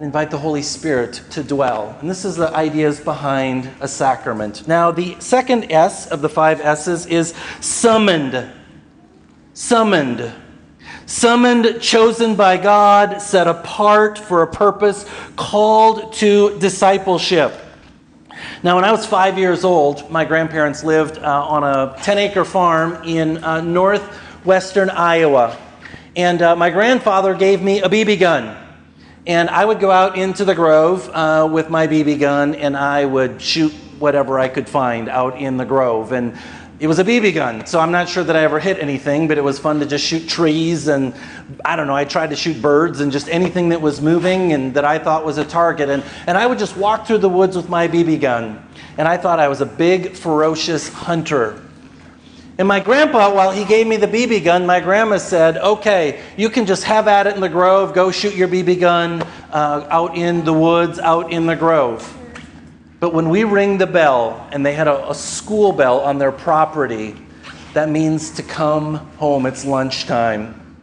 invite 0.00 0.30
the 0.30 0.38
Holy 0.38 0.62
Spirit 0.62 1.20
to 1.28 1.42
dwell. 1.42 1.94
And 2.00 2.08
this 2.08 2.24
is 2.24 2.34
the 2.34 2.50
ideas 2.56 2.98
behind 2.98 3.70
a 3.80 3.88
sacrament. 3.88 4.66
Now, 4.66 4.90
the 4.90 5.14
second 5.18 5.70
S 5.70 6.06
of 6.06 6.22
the 6.22 6.28
five 6.28 6.58
S's 6.62 7.04
is 7.04 7.34
summoned. 7.60 8.50
Summoned. 9.52 10.32
Summoned, 11.04 11.82
chosen 11.82 12.34
by 12.34 12.56
God, 12.56 13.20
set 13.20 13.46
apart 13.46 14.18
for 14.18 14.42
a 14.42 14.46
purpose, 14.46 15.04
called 15.36 16.14
to 16.14 16.58
discipleship. 16.58 17.52
Now, 18.62 18.76
when 18.76 18.84
I 18.84 18.92
was 18.92 19.04
five 19.04 19.36
years 19.36 19.64
old, 19.64 20.10
my 20.10 20.24
grandparents 20.24 20.82
lived 20.82 21.18
uh, 21.18 21.44
on 21.44 21.62
a 21.62 21.94
10 22.02 22.16
acre 22.16 22.46
farm 22.46 23.02
in 23.04 23.44
uh, 23.44 23.60
northwestern 23.60 24.88
Iowa. 24.88 25.58
And 26.16 26.40
uh, 26.40 26.56
my 26.56 26.70
grandfather 26.70 27.34
gave 27.34 27.60
me 27.60 27.82
a 27.82 27.88
BB 27.88 28.18
gun. 28.18 28.59
And 29.30 29.48
I 29.48 29.64
would 29.64 29.78
go 29.78 29.92
out 29.92 30.18
into 30.18 30.44
the 30.44 30.56
grove 30.56 31.08
uh, 31.10 31.48
with 31.48 31.70
my 31.70 31.86
BB 31.86 32.18
gun 32.18 32.56
and 32.56 32.76
I 32.76 33.04
would 33.04 33.40
shoot 33.40 33.70
whatever 34.00 34.40
I 34.40 34.48
could 34.48 34.68
find 34.68 35.08
out 35.08 35.38
in 35.38 35.56
the 35.56 35.64
grove. 35.64 36.10
And 36.10 36.36
it 36.80 36.88
was 36.88 36.98
a 36.98 37.04
BB 37.04 37.34
gun, 37.34 37.64
so 37.64 37.78
I'm 37.78 37.92
not 37.92 38.08
sure 38.08 38.24
that 38.24 38.34
I 38.34 38.42
ever 38.42 38.58
hit 38.58 38.80
anything, 38.80 39.28
but 39.28 39.38
it 39.38 39.44
was 39.44 39.56
fun 39.56 39.78
to 39.78 39.86
just 39.86 40.04
shoot 40.04 40.28
trees 40.28 40.88
and 40.88 41.14
I 41.64 41.76
don't 41.76 41.86
know, 41.86 41.94
I 41.94 42.06
tried 42.06 42.30
to 42.30 42.36
shoot 42.36 42.60
birds 42.60 42.98
and 42.98 43.12
just 43.12 43.28
anything 43.28 43.68
that 43.68 43.80
was 43.80 44.00
moving 44.00 44.52
and 44.52 44.74
that 44.74 44.84
I 44.84 44.98
thought 44.98 45.24
was 45.24 45.38
a 45.38 45.44
target. 45.44 45.90
And, 45.90 46.02
and 46.26 46.36
I 46.36 46.44
would 46.44 46.58
just 46.58 46.76
walk 46.76 47.06
through 47.06 47.18
the 47.18 47.28
woods 47.28 47.56
with 47.56 47.68
my 47.68 47.86
BB 47.86 48.20
gun. 48.20 48.60
And 48.98 49.06
I 49.06 49.16
thought 49.16 49.38
I 49.38 49.46
was 49.46 49.60
a 49.60 49.66
big, 49.66 50.16
ferocious 50.16 50.88
hunter. 50.88 51.62
And 52.60 52.68
my 52.68 52.78
grandpa, 52.78 53.34
while 53.34 53.52
he 53.52 53.64
gave 53.64 53.86
me 53.86 53.96
the 53.96 54.06
BB 54.06 54.44
gun, 54.44 54.66
my 54.66 54.80
grandma 54.80 55.16
said, 55.16 55.56
okay, 55.56 56.20
you 56.36 56.50
can 56.50 56.66
just 56.66 56.84
have 56.84 57.08
at 57.08 57.26
it 57.26 57.34
in 57.34 57.40
the 57.40 57.48
grove, 57.48 57.94
go 57.94 58.10
shoot 58.10 58.34
your 58.34 58.48
BB 58.48 58.80
gun 58.80 59.22
uh, 59.50 59.86
out 59.88 60.14
in 60.14 60.44
the 60.44 60.52
woods, 60.52 60.98
out 60.98 61.32
in 61.32 61.46
the 61.46 61.56
grove. 61.56 62.14
But 63.00 63.14
when 63.14 63.30
we 63.30 63.44
ring 63.44 63.78
the 63.78 63.86
bell, 63.86 64.46
and 64.52 64.66
they 64.66 64.74
had 64.74 64.88
a, 64.88 65.08
a 65.08 65.14
school 65.14 65.72
bell 65.72 66.00
on 66.00 66.18
their 66.18 66.32
property, 66.32 67.16
that 67.72 67.88
means 67.88 68.28
to 68.32 68.42
come 68.42 68.96
home. 69.16 69.46
It's 69.46 69.64
lunchtime. 69.64 70.76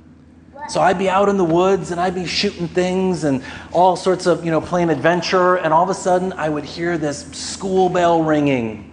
So 0.70 0.82
I'd 0.82 0.98
be 0.98 1.12
out 1.12 1.30
in 1.30 1.38
the 1.38 1.46
woods 1.46 1.92
and 1.92 2.02
I'd 2.02 2.16
be 2.16 2.26
shooting 2.26 2.68
things 2.68 3.24
and 3.24 3.44
all 3.72 3.96
sorts 3.96 4.26
of, 4.26 4.44
you 4.44 4.50
know, 4.50 4.62
playing 4.62 4.90
adventure. 4.90 5.58
And 5.58 5.72
all 5.72 5.84
of 5.84 5.92
a 5.92 5.94
sudden 5.94 6.34
I 6.34 6.50
would 6.50 6.66
hear 6.66 6.98
this 6.98 7.28
school 7.34 7.88
bell 7.88 8.24
ringing 8.24 8.87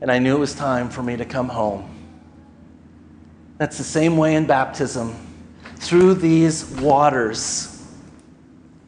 and 0.00 0.10
I 0.10 0.18
knew 0.18 0.36
it 0.36 0.40
was 0.40 0.54
time 0.54 0.88
for 0.88 1.02
me 1.02 1.16
to 1.16 1.24
come 1.24 1.48
home. 1.48 1.88
That's 3.58 3.76
the 3.76 3.84
same 3.84 4.16
way 4.16 4.34
in 4.36 4.46
baptism. 4.46 5.14
Through 5.76 6.14
these 6.14 6.64
waters, 6.80 7.86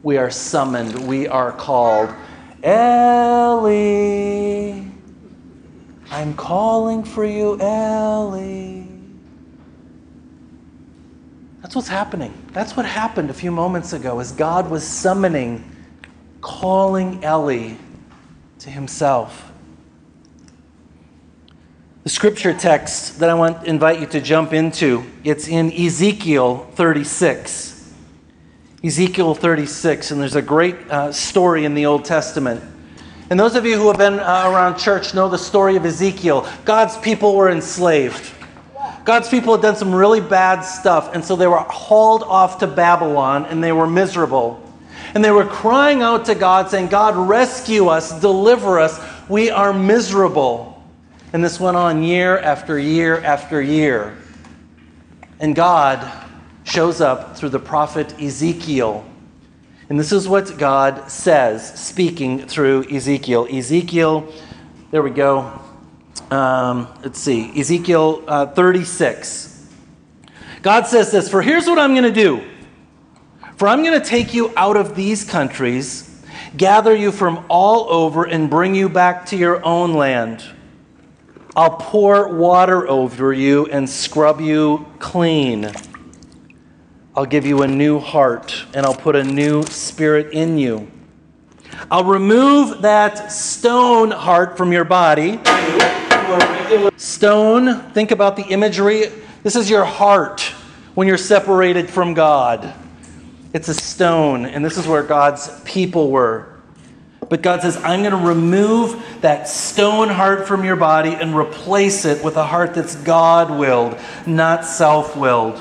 we 0.02 0.16
are 0.16 0.31
summoned, 0.31 1.07
we 1.07 1.28
are 1.28 1.52
called. 1.52 2.09
Ellie, 2.62 4.02
I'm 6.11 6.35
calling 6.35 7.04
for 7.04 7.25
you, 7.25 7.61
Ellie. 7.61 8.88
That's 11.61 11.75
what's 11.76 11.88
happening. 11.88 12.33
That's 12.52 12.76
what 12.76 12.87
happened 12.87 13.31
a 13.31 13.35
few 13.35 13.50
moments 13.50 13.92
ago 13.92 14.21
as 14.21 14.33
God 14.33 14.71
was 14.71 14.87
summoning, 14.87 15.64
calling 16.40 17.23
Ellie 17.23 17.76
to 18.61 18.71
himself. 18.71 19.52
The 22.03 22.09
scripture 22.09 22.53
text 22.53 23.21
that 23.21 23.31
I 23.31 23.35
want 23.35 23.61
to 23.61 23.71
invite 23.71 24.01
you 24.01 24.07
to 24.07 24.21
jump 24.21 24.53
into, 24.53 25.05
it's 25.23 25.47
in 25.47 25.73
Ezekiel 25.73 26.69
36. 26.75 27.95
Ezekiel 28.83 29.37
36, 29.37 30.11
and 30.11 30.21
there's 30.21 30.35
a 30.35 30.43
great 30.43 30.75
uh, 30.91 31.13
story 31.13 31.65
in 31.65 31.75
the 31.75 31.87
Old 31.87 32.05
Testament. 32.05 32.61
And 33.31 33.39
those 33.39 33.55
of 33.55 33.65
you 33.65 33.79
who 33.79 33.87
have 33.87 33.99
been 33.99 34.19
uh, 34.19 34.51
around 34.53 34.79
church 34.79 35.15
know 35.15 35.29
the 35.29 35.39
story 35.39 35.77
of 35.77 35.87
Ezekiel. 35.87 36.49
God's 36.65 36.99
people 36.99 37.37
were 37.37 37.49
enslaved. 37.49 38.35
God's 39.05 39.29
people 39.29 39.53
had 39.53 39.63
done 39.63 39.77
some 39.77 39.95
really 39.95 40.21
bad 40.21 40.63
stuff, 40.63 41.15
and 41.15 41.25
so 41.25 41.37
they 41.37 41.47
were 41.47 41.59
hauled 41.59 42.25
off 42.25 42.59
to 42.59 42.67
Babylon 42.67 43.45
and 43.45 43.63
they 43.63 43.71
were 43.71 43.87
miserable. 43.87 44.61
And 45.15 45.25
they 45.25 45.31
were 45.31 45.47
crying 45.47 46.03
out 46.03 46.25
to 46.25 46.35
God, 46.35 46.69
saying, 46.69 46.89
God, 46.89 47.15
rescue 47.15 47.87
us, 47.87 48.21
deliver 48.21 48.81
us. 48.81 49.01
We 49.29 49.51
are 49.51 49.73
miserable. 49.73 50.72
And 51.33 51.43
this 51.43 51.59
went 51.59 51.77
on 51.77 52.03
year 52.03 52.39
after 52.39 52.79
year 52.79 53.19
after 53.21 53.62
year. 53.62 54.17
And 55.41 55.55
God 55.55 56.29
shows 56.65 57.01
up 57.01 57.37
through 57.37 57.49
the 57.49 57.59
prophet 57.59 58.21
Ezekiel. 58.21 59.05
And 59.89 59.99
this 59.99 60.12
is 60.12 60.29
what 60.29 60.57
God 60.59 61.11
says, 61.11 61.79
speaking 61.79 62.47
through 62.47 62.85
Ezekiel. 62.91 63.49
Ezekiel, 63.51 64.33
there 64.91 65.03
we 65.03 65.11
go. 65.11 65.59
Um, 66.31 66.89
let's 67.03 67.19
see, 67.19 67.59
Ezekiel 67.59 68.23
uh, 68.27 68.47
36. 68.47 69.69
God 70.62 70.87
says 70.87 71.11
this 71.11 71.29
For 71.29 71.43
here's 71.43 71.67
what 71.67 71.79
I'm 71.79 71.93
going 71.93 72.05
to 72.05 72.12
do. 72.12 72.43
For 73.57 73.69
I'm 73.69 73.83
going 73.83 74.01
to 74.01 74.07
take 74.07 74.35
you 74.35 74.53
out 74.57 74.77
of 74.77 74.95
these 74.95 75.25
countries, 75.25 76.23
gather 76.57 76.95
you 76.95 77.12
from 77.12 77.45
all 77.49 77.91
over, 77.91 78.25
and 78.25 78.49
bring 78.49 78.75
you 78.75 78.89
back 78.89 79.27
to 79.27 79.37
your 79.37 79.65
own 79.65 79.95
land. 79.95 80.43
I'll 81.55 81.77
pour 81.77 82.29
water 82.29 82.89
over 82.89 83.35
you 83.35 83.67
and 83.67 83.89
scrub 83.89 84.41
you 84.41 84.87
clean. 84.99 85.71
I'll 87.15 87.27
give 87.27 87.45
you 87.45 87.61
a 87.61 87.69
new 87.69 87.99
heart, 87.99 88.65
and 88.73 88.87
I'll 88.87 88.95
put 88.95 89.17
a 89.17 89.23
new 89.23 89.63
spirit 89.65 90.33
in 90.33 90.57
you. 90.57 90.91
I'll 91.91 92.05
remove 92.05 92.81
that 92.81 93.31
stone 93.31 94.11
heart 94.11 94.57
from 94.57 94.73
your 94.73 94.85
body. 94.85 95.39
Stone, 96.97 97.91
think 97.91 98.13
about 98.13 98.37
the 98.37 98.45
imagery. 98.45 99.13
This 99.43 99.55
is 99.55 99.69
your 99.69 99.85
heart 99.85 100.41
when 100.95 101.07
you're 101.07 101.19
separated 101.19 101.91
from 101.91 102.15
God. 102.15 102.73
It's 103.53 103.69
a 103.69 103.75
stone, 103.75 104.47
and 104.47 104.65
this 104.65 104.79
is 104.79 104.87
where 104.87 105.03
God's 105.03 105.61
people 105.65 106.11
were. 106.11 106.52
But 107.33 107.41
God 107.41 107.62
says, 107.62 107.79
I'm 107.79 108.01
going 108.01 108.11
to 108.11 108.29
remove 108.29 109.03
that 109.23 109.49
stone 109.49 110.11
heart 110.11 110.47
from 110.47 110.67
your 110.67 110.77
body 110.77 111.15
and 111.15 111.35
replace 111.35 112.05
it 112.05 112.23
with 112.23 112.37
a 112.37 112.45
heart 112.45 112.75
that's 112.75 112.95
God 112.95 113.59
willed, 113.59 113.99
not 114.27 114.67
self 114.67 115.17
willed. 115.17 115.59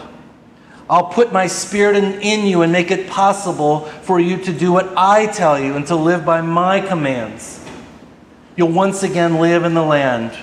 I'll 0.89 1.05
put 1.05 1.31
my 1.31 1.47
spirit 1.47 1.95
in, 1.95 2.19
in, 2.19 2.45
you 2.45 2.63
and 2.63 2.73
make 2.73 2.91
it 2.91 3.07
possible 3.09 3.85
for 4.01 4.19
you 4.19 4.35
to 4.39 4.51
do 4.51 4.73
what 4.73 4.91
I 4.97 5.27
tell 5.27 5.57
you 5.57 5.77
and 5.77 5.87
to 5.87 5.95
live 5.95 6.25
by 6.25 6.41
my 6.41 6.81
commands. 6.81 7.63
You'll 8.57 8.73
once 8.73 9.03
again 9.03 9.39
live 9.39 9.63
in 9.63 9.73
the 9.73 9.81
land 9.81 10.37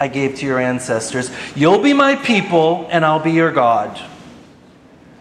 I 0.00 0.08
gave 0.08 0.34
to 0.38 0.46
your 0.46 0.58
ancestors. 0.58 1.30
You'll 1.54 1.80
be 1.80 1.92
my 1.92 2.16
people, 2.16 2.88
and 2.90 3.04
I'll 3.04 3.22
be 3.22 3.30
your 3.30 3.52
God. 3.52 4.02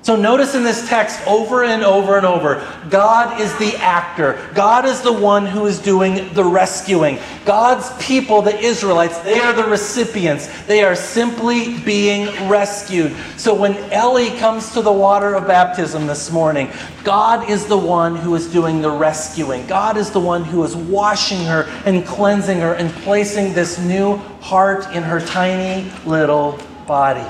So 0.03 0.15
notice 0.15 0.55
in 0.55 0.63
this 0.63 0.89
text 0.89 1.21
over 1.27 1.63
and 1.63 1.83
over 1.83 2.17
and 2.17 2.25
over, 2.25 2.67
God 2.89 3.39
is 3.39 3.55
the 3.57 3.75
actor. 3.77 4.49
God 4.55 4.83
is 4.83 5.01
the 5.01 5.13
one 5.13 5.45
who 5.45 5.67
is 5.67 5.77
doing 5.77 6.33
the 6.33 6.43
rescuing. 6.43 7.19
God's 7.45 7.87
people, 8.03 8.41
the 8.41 8.57
Israelites, 8.57 9.19
they 9.19 9.39
are 9.39 9.53
the 9.53 9.63
recipients. 9.63 10.47
They 10.63 10.83
are 10.83 10.95
simply 10.95 11.77
being 11.81 12.49
rescued. 12.49 13.15
So 13.37 13.53
when 13.53 13.75
Ellie 13.91 14.35
comes 14.39 14.73
to 14.73 14.81
the 14.81 14.91
water 14.91 15.35
of 15.35 15.45
baptism 15.45 16.07
this 16.07 16.31
morning, 16.31 16.71
God 17.03 17.47
is 17.47 17.67
the 17.67 17.77
one 17.77 18.15
who 18.15 18.33
is 18.33 18.47
doing 18.47 18.81
the 18.81 18.89
rescuing. 18.89 19.67
God 19.67 19.97
is 19.97 20.09
the 20.09 20.19
one 20.19 20.43
who 20.43 20.63
is 20.63 20.75
washing 20.75 21.45
her 21.45 21.65
and 21.85 22.03
cleansing 22.07 22.59
her 22.59 22.73
and 22.73 22.89
placing 23.03 23.53
this 23.53 23.77
new 23.77 24.17
heart 24.41 24.95
in 24.95 25.03
her 25.03 25.19
tiny 25.19 25.91
little 26.07 26.59
body. 26.87 27.27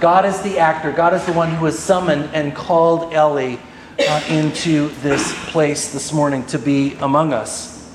God 0.00 0.26
is 0.26 0.40
the 0.42 0.58
actor. 0.58 0.92
God 0.92 1.14
is 1.14 1.24
the 1.24 1.32
one 1.32 1.50
who 1.54 1.64
has 1.64 1.78
summoned 1.78 2.28
and 2.34 2.54
called 2.54 3.14
Ellie 3.14 3.58
uh, 3.98 4.22
into 4.28 4.88
this 5.00 5.34
place 5.50 5.92
this 5.92 6.12
morning 6.12 6.44
to 6.46 6.58
be 6.58 6.94
among 7.00 7.32
us. 7.32 7.90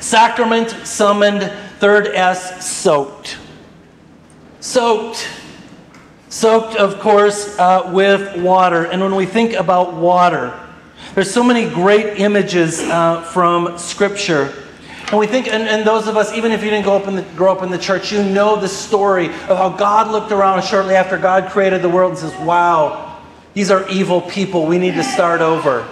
Sacrament, 0.00 0.70
summoned, 0.86 1.42
third 1.80 2.06
S, 2.08 2.64
soaked. 2.64 3.38
Soaked. 4.60 5.28
Soaked, 6.28 6.76
of 6.76 7.00
course, 7.00 7.58
uh, 7.58 7.90
with 7.92 8.40
water. 8.40 8.86
And 8.86 9.02
when 9.02 9.16
we 9.16 9.26
think 9.26 9.54
about 9.54 9.94
water, 9.94 10.58
there's 11.14 11.30
so 11.30 11.42
many 11.42 11.68
great 11.68 12.20
images 12.20 12.80
uh, 12.80 13.22
from 13.22 13.76
Scripture 13.78 14.63
and 15.10 15.18
we 15.18 15.26
think, 15.26 15.48
and, 15.48 15.64
and 15.64 15.86
those 15.86 16.08
of 16.08 16.16
us, 16.16 16.32
even 16.32 16.50
if 16.50 16.62
you 16.62 16.70
didn't 16.70 16.86
up, 16.86 17.04
the, 17.04 17.22
grow 17.36 17.52
up 17.52 17.62
in 17.62 17.70
the 17.70 17.78
church, 17.78 18.10
you 18.10 18.22
know 18.22 18.56
the 18.56 18.68
story 18.68 19.26
of 19.26 19.58
how 19.58 19.68
God 19.68 20.10
looked 20.10 20.32
around 20.32 20.64
shortly 20.64 20.94
after 20.94 21.18
God 21.18 21.50
created 21.50 21.82
the 21.82 21.88
world 21.88 22.12
and 22.12 22.18
says, 22.18 22.34
Wow, 22.40 23.22
these 23.52 23.70
are 23.70 23.88
evil 23.88 24.22
people. 24.22 24.66
We 24.66 24.78
need 24.78 24.94
to 24.94 25.04
start 25.04 25.40
over. 25.40 25.86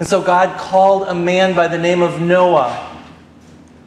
And 0.00 0.08
so 0.08 0.20
God 0.20 0.58
called 0.58 1.08
a 1.08 1.14
man 1.14 1.54
by 1.54 1.68
the 1.68 1.78
name 1.78 2.02
of 2.02 2.20
Noah, 2.20 3.00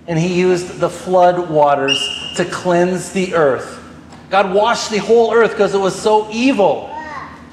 and 0.08 0.18
he 0.18 0.40
used 0.40 0.80
the 0.80 0.90
flood 0.90 1.50
waters 1.50 2.00
to 2.38 2.46
cleanse 2.46 3.12
the 3.12 3.36
earth. 3.36 3.84
God 4.30 4.54
washed 4.54 4.90
the 4.90 5.00
whole 5.00 5.34
earth 5.34 5.52
because 5.52 5.74
it 5.74 5.80
was 5.80 6.00
so 6.00 6.32
evil. 6.32 6.95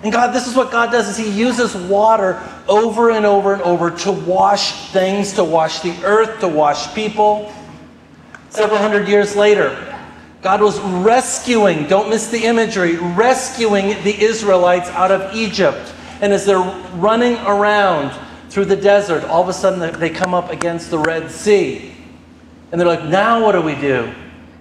And 0.02 0.12
God, 0.12 0.32
this 0.32 0.48
is 0.48 0.56
what 0.56 0.72
God 0.72 0.90
does 0.90 1.08
is 1.08 1.16
he 1.16 1.30
uses 1.30 1.76
water 1.76 2.42
over 2.68 3.10
and 3.10 3.24
over 3.24 3.52
and 3.52 3.62
over 3.62 3.90
to 3.98 4.12
wash 4.12 4.90
things, 4.90 5.32
to 5.34 5.44
wash 5.44 5.80
the 5.80 5.94
earth, 6.04 6.40
to 6.40 6.48
wash 6.48 6.92
people. 6.92 7.52
Several 8.50 8.78
hundred 8.78 9.06
years 9.08 9.36
later, 9.36 9.76
God 10.42 10.60
was 10.60 10.80
rescuing, 10.80 11.86
don't 11.86 12.10
miss 12.10 12.28
the 12.30 12.44
imagery, 12.44 12.96
rescuing 12.96 13.90
the 14.02 14.20
Israelites 14.20 14.88
out 14.90 15.12
of 15.12 15.34
Egypt. 15.34 15.94
And 16.20 16.32
as 16.32 16.44
they're 16.44 16.58
running 16.96 17.36
around 17.46 18.12
through 18.50 18.64
the 18.64 18.76
desert, 18.76 19.24
all 19.24 19.42
of 19.42 19.48
a 19.48 19.52
sudden 19.52 19.98
they 20.00 20.10
come 20.10 20.34
up 20.34 20.50
against 20.50 20.90
the 20.90 20.98
Red 20.98 21.30
Sea. 21.30 21.94
And 22.72 22.80
they're 22.80 22.88
like, 22.88 23.04
now 23.04 23.44
what 23.44 23.52
do 23.52 23.62
we 23.62 23.76
do? 23.76 24.12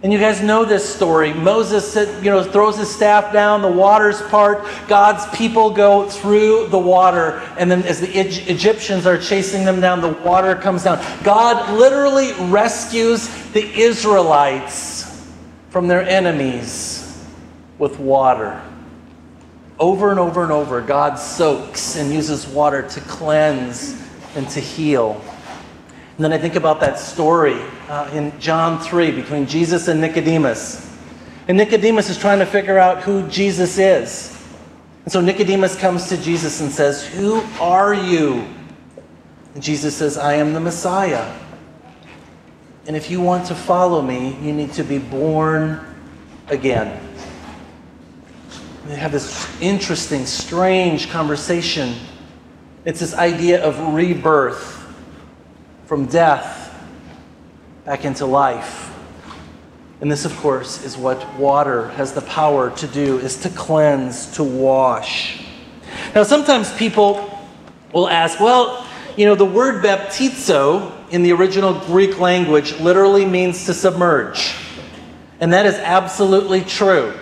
And 0.03 0.11
you 0.11 0.17
guys 0.17 0.41
know 0.41 0.65
this 0.65 0.95
story. 0.95 1.31
Moses 1.31 1.95
you 1.95 2.31
know, 2.31 2.43
throws 2.43 2.77
his 2.77 2.93
staff 2.93 3.31
down, 3.31 3.61
the 3.61 3.71
waters 3.71 4.19
part, 4.23 4.65
God's 4.87 5.25
people 5.37 5.69
go 5.69 6.09
through 6.09 6.69
the 6.69 6.79
water, 6.79 7.39
and 7.59 7.69
then 7.69 7.83
as 7.83 8.01
the 8.01 8.09
Egyptians 8.09 9.05
are 9.05 9.19
chasing 9.19 9.63
them 9.63 9.79
down, 9.79 10.01
the 10.01 10.13
water 10.13 10.55
comes 10.55 10.83
down. 10.83 11.03
God 11.23 11.77
literally 11.77 12.33
rescues 12.49 13.27
the 13.51 13.63
Israelites 13.79 15.31
from 15.69 15.87
their 15.87 16.01
enemies 16.01 17.23
with 17.77 17.99
water. 17.99 18.59
Over 19.79 20.09
and 20.09 20.19
over 20.19 20.41
and 20.41 20.51
over, 20.51 20.81
God 20.81 21.15
soaks 21.15 21.95
and 21.95 22.11
uses 22.11 22.47
water 22.47 22.81
to 22.81 23.01
cleanse 23.01 24.01
and 24.35 24.49
to 24.49 24.59
heal. 24.59 25.23
And 26.21 26.25
then 26.31 26.33
I 26.33 26.37
think 26.37 26.53
about 26.53 26.79
that 26.81 26.99
story 26.99 27.59
uh, 27.89 28.07
in 28.13 28.39
John 28.39 28.79
3 28.79 29.09
between 29.09 29.47
Jesus 29.47 29.87
and 29.87 29.99
Nicodemus. 29.99 30.87
And 31.47 31.57
Nicodemus 31.57 32.11
is 32.11 32.17
trying 32.19 32.37
to 32.37 32.45
figure 32.45 32.77
out 32.77 33.01
who 33.01 33.27
Jesus 33.27 33.79
is. 33.79 34.39
And 35.03 35.11
so 35.11 35.19
Nicodemus 35.19 35.75
comes 35.75 36.09
to 36.09 36.17
Jesus 36.17 36.61
and 36.61 36.71
says, 36.71 37.03
Who 37.03 37.41
are 37.59 37.95
you? 37.95 38.47
And 39.55 39.63
Jesus 39.63 39.95
says, 39.95 40.15
I 40.15 40.35
am 40.35 40.53
the 40.53 40.59
Messiah. 40.59 41.35
And 42.85 42.95
if 42.95 43.09
you 43.09 43.19
want 43.19 43.47
to 43.47 43.55
follow 43.55 44.03
me, 44.03 44.37
you 44.43 44.53
need 44.53 44.73
to 44.73 44.83
be 44.83 44.99
born 44.99 45.83
again. 46.49 47.01
They 48.85 48.95
have 48.95 49.11
this 49.11 49.59
interesting, 49.59 50.27
strange 50.27 51.09
conversation. 51.09 51.95
It's 52.85 52.99
this 52.99 53.15
idea 53.15 53.63
of 53.63 53.95
rebirth 53.95 54.80
from 55.91 56.05
death 56.05 56.73
back 57.83 58.05
into 58.05 58.25
life. 58.25 58.95
And 59.99 60.09
this, 60.09 60.23
of 60.23 60.33
course, 60.37 60.85
is 60.85 60.95
what 60.95 61.35
water 61.35 61.89
has 61.89 62.13
the 62.13 62.21
power 62.21 62.69
to 62.77 62.87
do, 62.87 63.19
is 63.19 63.35
to 63.41 63.49
cleanse, 63.49 64.31
to 64.37 64.43
wash. 64.45 65.45
Now, 66.15 66.23
sometimes 66.23 66.73
people 66.77 67.37
will 67.91 68.07
ask, 68.07 68.39
well, 68.39 68.87
you 69.17 69.25
know, 69.25 69.35
the 69.35 69.43
word 69.43 69.83
baptizo 69.83 70.93
in 71.09 71.23
the 71.23 71.33
original 71.33 71.73
Greek 71.73 72.19
language 72.19 72.79
literally 72.79 73.25
means 73.25 73.65
to 73.65 73.73
submerge. 73.73 74.55
And 75.41 75.51
that 75.51 75.65
is 75.65 75.75
absolutely 75.75 76.61
true. 76.61 77.13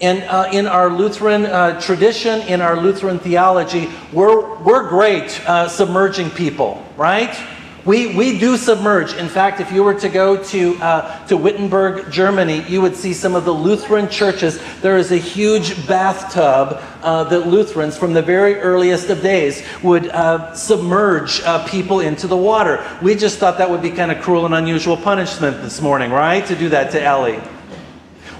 And 0.00 0.22
uh, 0.22 0.48
in 0.50 0.66
our 0.66 0.88
Lutheran 0.88 1.44
uh, 1.44 1.78
tradition, 1.82 2.40
in 2.48 2.62
our 2.62 2.80
Lutheran 2.80 3.18
theology, 3.18 3.90
we're, 4.10 4.56
we're 4.62 4.88
great 4.88 5.38
uh, 5.46 5.68
submerging 5.68 6.30
people, 6.30 6.82
right? 6.96 7.36
We, 7.84 8.14
we 8.16 8.38
do 8.38 8.56
submerge. 8.56 9.12
In 9.14 9.28
fact, 9.28 9.60
if 9.60 9.70
you 9.70 9.84
were 9.84 9.94
to 10.00 10.08
go 10.08 10.42
to, 10.42 10.76
uh, 10.76 11.26
to 11.26 11.36
Wittenberg, 11.36 12.10
Germany, 12.10 12.64
you 12.66 12.80
would 12.80 12.96
see 12.96 13.12
some 13.12 13.34
of 13.34 13.44
the 13.44 13.52
Lutheran 13.52 14.08
churches. 14.08 14.58
There 14.80 14.96
is 14.96 15.12
a 15.12 15.18
huge 15.18 15.86
bathtub 15.86 16.82
uh, 17.02 17.24
that 17.24 17.46
Lutherans, 17.46 17.98
from 17.98 18.14
the 18.14 18.22
very 18.22 18.54
earliest 18.56 19.10
of 19.10 19.20
days, 19.20 19.62
would 19.82 20.08
uh, 20.08 20.54
submerge 20.54 21.42
uh, 21.42 21.66
people 21.68 22.00
into 22.00 22.26
the 22.26 22.36
water. 22.36 22.82
We 23.02 23.14
just 23.14 23.38
thought 23.38 23.58
that 23.58 23.68
would 23.68 23.82
be 23.82 23.90
kind 23.90 24.10
of 24.10 24.22
cruel 24.22 24.46
and 24.46 24.54
unusual 24.54 24.96
punishment 24.96 25.60
this 25.60 25.82
morning, 25.82 26.10
right? 26.10 26.44
To 26.46 26.56
do 26.56 26.70
that 26.70 26.90
to 26.92 27.02
Ellie. 27.02 27.40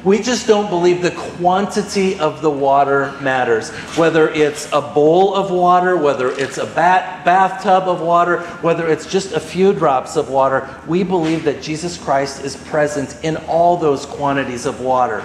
We 0.05 0.21
just 0.21 0.47
don't 0.47 0.69
believe 0.69 1.01
the 1.01 1.13
quantity 1.13 2.19
of 2.21 2.43
the 2.43 2.51
water 2.51 3.13
matters. 3.23 3.71
Whether 3.97 4.29
it's 4.29 4.71
a 4.71 4.83
bowl 4.83 5.35
of 5.35 5.51
water, 5.51 5.97
whether 5.97 6.31
it's 6.31 6.59
a 6.59 6.67
bat, 6.67 7.25
bathtub 7.25 7.85
of 7.85 8.03
water, 8.03 8.43
whether 8.61 8.87
it's 8.87 9.07
just 9.07 9.33
a 9.33 9.41
few 9.41 9.73
drops 9.73 10.17
of 10.17 10.29
water, 10.29 10.69
we 10.87 11.05
believe 11.05 11.45
that 11.45 11.63
Jesus 11.63 11.97
Christ 11.97 12.45
is 12.45 12.55
present 12.55 13.25
in 13.25 13.39
all 13.49 13.79
those 13.79 14.05
quantities 14.05 14.67
of 14.67 14.83
water. 14.83 15.25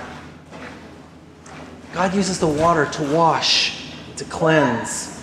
God 1.91 2.13
uses 2.13 2.39
the 2.39 2.47
water 2.47 2.85
to 2.85 3.03
wash, 3.13 3.91
to 4.15 4.23
cleanse. 4.23 5.19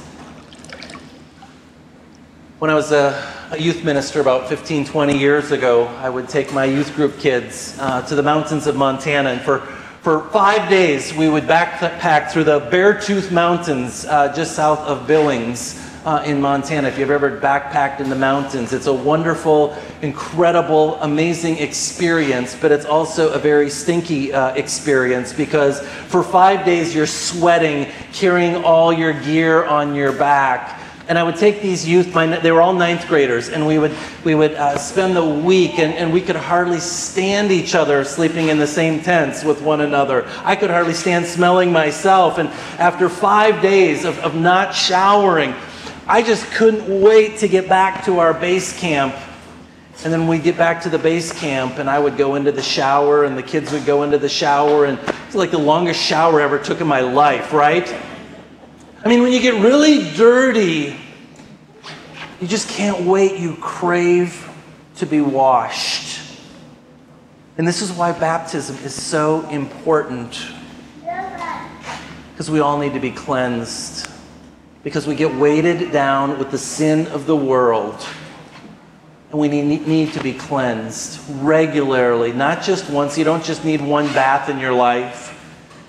When 2.58 2.70
I 2.70 2.74
was 2.74 2.92
a, 2.92 3.35
a, 3.50 3.60
youth 3.60 3.84
minister 3.84 4.20
about 4.20 4.48
15, 4.48 4.84
20 4.84 5.18
years 5.18 5.52
ago, 5.52 5.86
I 5.86 6.08
would 6.08 6.28
take 6.28 6.52
my 6.52 6.64
youth 6.64 6.94
group 6.94 7.18
kids 7.18 7.76
uh, 7.78 8.02
to 8.02 8.14
the 8.14 8.22
mountains 8.22 8.66
of 8.66 8.76
Montana. 8.76 9.30
And 9.30 9.40
for, 9.40 9.60
for 10.02 10.28
five 10.30 10.68
days, 10.68 11.14
we 11.14 11.28
would 11.28 11.44
backpack 11.44 12.30
through 12.30 12.44
the 12.44 12.60
Beartooth 12.60 13.30
Mountains 13.30 14.04
uh, 14.04 14.34
just 14.34 14.54
south 14.54 14.80
of 14.80 15.06
Billings 15.06 15.82
uh, 16.04 16.22
in 16.24 16.40
Montana. 16.40 16.88
If 16.88 16.98
you've 16.98 17.10
ever 17.10 17.40
backpacked 17.40 18.00
in 18.00 18.08
the 18.08 18.16
mountains, 18.16 18.72
it's 18.72 18.86
a 18.86 18.94
wonderful, 18.94 19.76
incredible, 20.02 20.94
amazing 20.96 21.58
experience, 21.58 22.56
but 22.60 22.72
it's 22.72 22.86
also 22.86 23.32
a 23.32 23.38
very 23.38 23.70
stinky 23.70 24.32
uh, 24.32 24.54
experience 24.54 25.32
because 25.32 25.80
for 26.08 26.22
five 26.22 26.64
days 26.64 26.94
you're 26.94 27.06
sweating, 27.06 27.92
carrying 28.12 28.62
all 28.64 28.92
your 28.92 29.12
gear 29.12 29.64
on 29.64 29.94
your 29.94 30.12
back 30.12 30.80
and 31.08 31.16
I 31.16 31.22
would 31.22 31.36
take 31.36 31.62
these 31.62 31.86
youth, 31.86 32.12
my, 32.14 32.26
they 32.26 32.50
were 32.50 32.60
all 32.60 32.72
ninth 32.72 33.06
graders, 33.06 33.48
and 33.48 33.64
we 33.64 33.78
would, 33.78 33.94
we 34.24 34.34
would 34.34 34.54
uh, 34.54 34.76
spend 34.76 35.14
the 35.14 35.24
week, 35.24 35.78
and, 35.78 35.94
and 35.94 36.12
we 36.12 36.20
could 36.20 36.34
hardly 36.34 36.80
stand 36.80 37.52
each 37.52 37.76
other 37.76 38.02
sleeping 38.04 38.48
in 38.48 38.58
the 38.58 38.66
same 38.66 39.00
tents 39.00 39.44
with 39.44 39.62
one 39.62 39.82
another. 39.82 40.26
I 40.42 40.56
could 40.56 40.70
hardly 40.70 40.94
stand 40.94 41.24
smelling 41.24 41.70
myself. 41.70 42.38
And 42.38 42.48
after 42.80 43.08
five 43.08 43.62
days 43.62 44.04
of, 44.04 44.18
of 44.18 44.34
not 44.34 44.74
showering, 44.74 45.54
I 46.08 46.22
just 46.22 46.44
couldn't 46.50 47.02
wait 47.02 47.38
to 47.38 47.48
get 47.48 47.68
back 47.68 48.04
to 48.06 48.18
our 48.18 48.34
base 48.34 48.76
camp. 48.76 49.14
And 50.04 50.12
then 50.12 50.26
we'd 50.26 50.42
get 50.42 50.58
back 50.58 50.82
to 50.82 50.88
the 50.88 50.98
base 50.98 51.32
camp, 51.32 51.78
and 51.78 51.88
I 51.88 52.00
would 52.00 52.16
go 52.16 52.34
into 52.34 52.50
the 52.50 52.62
shower, 52.62 53.24
and 53.24 53.38
the 53.38 53.42
kids 53.44 53.70
would 53.70 53.86
go 53.86 54.02
into 54.02 54.18
the 54.18 54.28
shower, 54.28 54.86
and 54.86 54.98
it's 55.26 55.36
like 55.36 55.52
the 55.52 55.58
longest 55.58 56.02
shower 56.02 56.40
I 56.40 56.44
ever 56.44 56.58
took 56.58 56.80
in 56.80 56.86
my 56.88 57.00
life, 57.00 57.52
right? 57.52 57.88
I 59.06 59.08
mean, 59.08 59.22
when 59.22 59.32
you 59.32 59.40
get 59.40 59.62
really 59.62 60.12
dirty, 60.14 60.96
you 62.40 62.48
just 62.48 62.68
can't 62.68 63.06
wait. 63.06 63.38
You 63.38 63.54
crave 63.54 64.50
to 64.96 65.06
be 65.06 65.20
washed. 65.20 66.20
And 67.56 67.68
this 67.68 67.82
is 67.82 67.92
why 67.92 68.10
baptism 68.10 68.74
is 68.78 69.00
so 69.00 69.48
important. 69.48 70.44
Because 72.32 72.50
we 72.50 72.58
all 72.58 72.78
need 72.78 72.94
to 72.94 72.98
be 72.98 73.12
cleansed. 73.12 74.10
Because 74.82 75.06
we 75.06 75.14
get 75.14 75.32
weighted 75.32 75.92
down 75.92 76.36
with 76.40 76.50
the 76.50 76.58
sin 76.58 77.06
of 77.12 77.26
the 77.26 77.36
world. 77.36 78.04
And 79.30 79.38
we 79.38 79.46
need, 79.46 79.86
need 79.86 80.14
to 80.14 80.20
be 80.20 80.32
cleansed 80.32 81.20
regularly, 81.44 82.32
not 82.32 82.60
just 82.60 82.90
once. 82.90 83.16
You 83.16 83.22
don't 83.22 83.44
just 83.44 83.64
need 83.64 83.80
one 83.80 84.06
bath 84.06 84.48
in 84.48 84.58
your 84.58 84.72
life, 84.72 85.32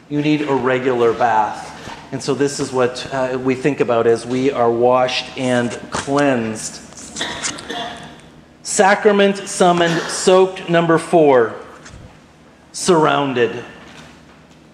you 0.08 0.21
need 0.21 0.43
a 0.43 0.53
regular 0.53 1.13
bath. 1.13 1.66
And 2.12 2.24
so, 2.24 2.34
this 2.34 2.62
is 2.62 2.72
what 2.72 3.06
uh, 3.13 3.38
we 3.38 3.54
think 3.54 3.82
about 3.82 4.08
as 4.08 4.26
we 4.26 4.50
are 4.50 4.72
washed 4.72 5.38
and 5.38 5.72
cleansed. 5.91 6.82
Sacrament 8.63 9.38
summoned, 9.50 10.00
soaked, 10.04 10.70
number 10.70 10.98
four. 10.98 11.56
Surrounded. 12.72 13.63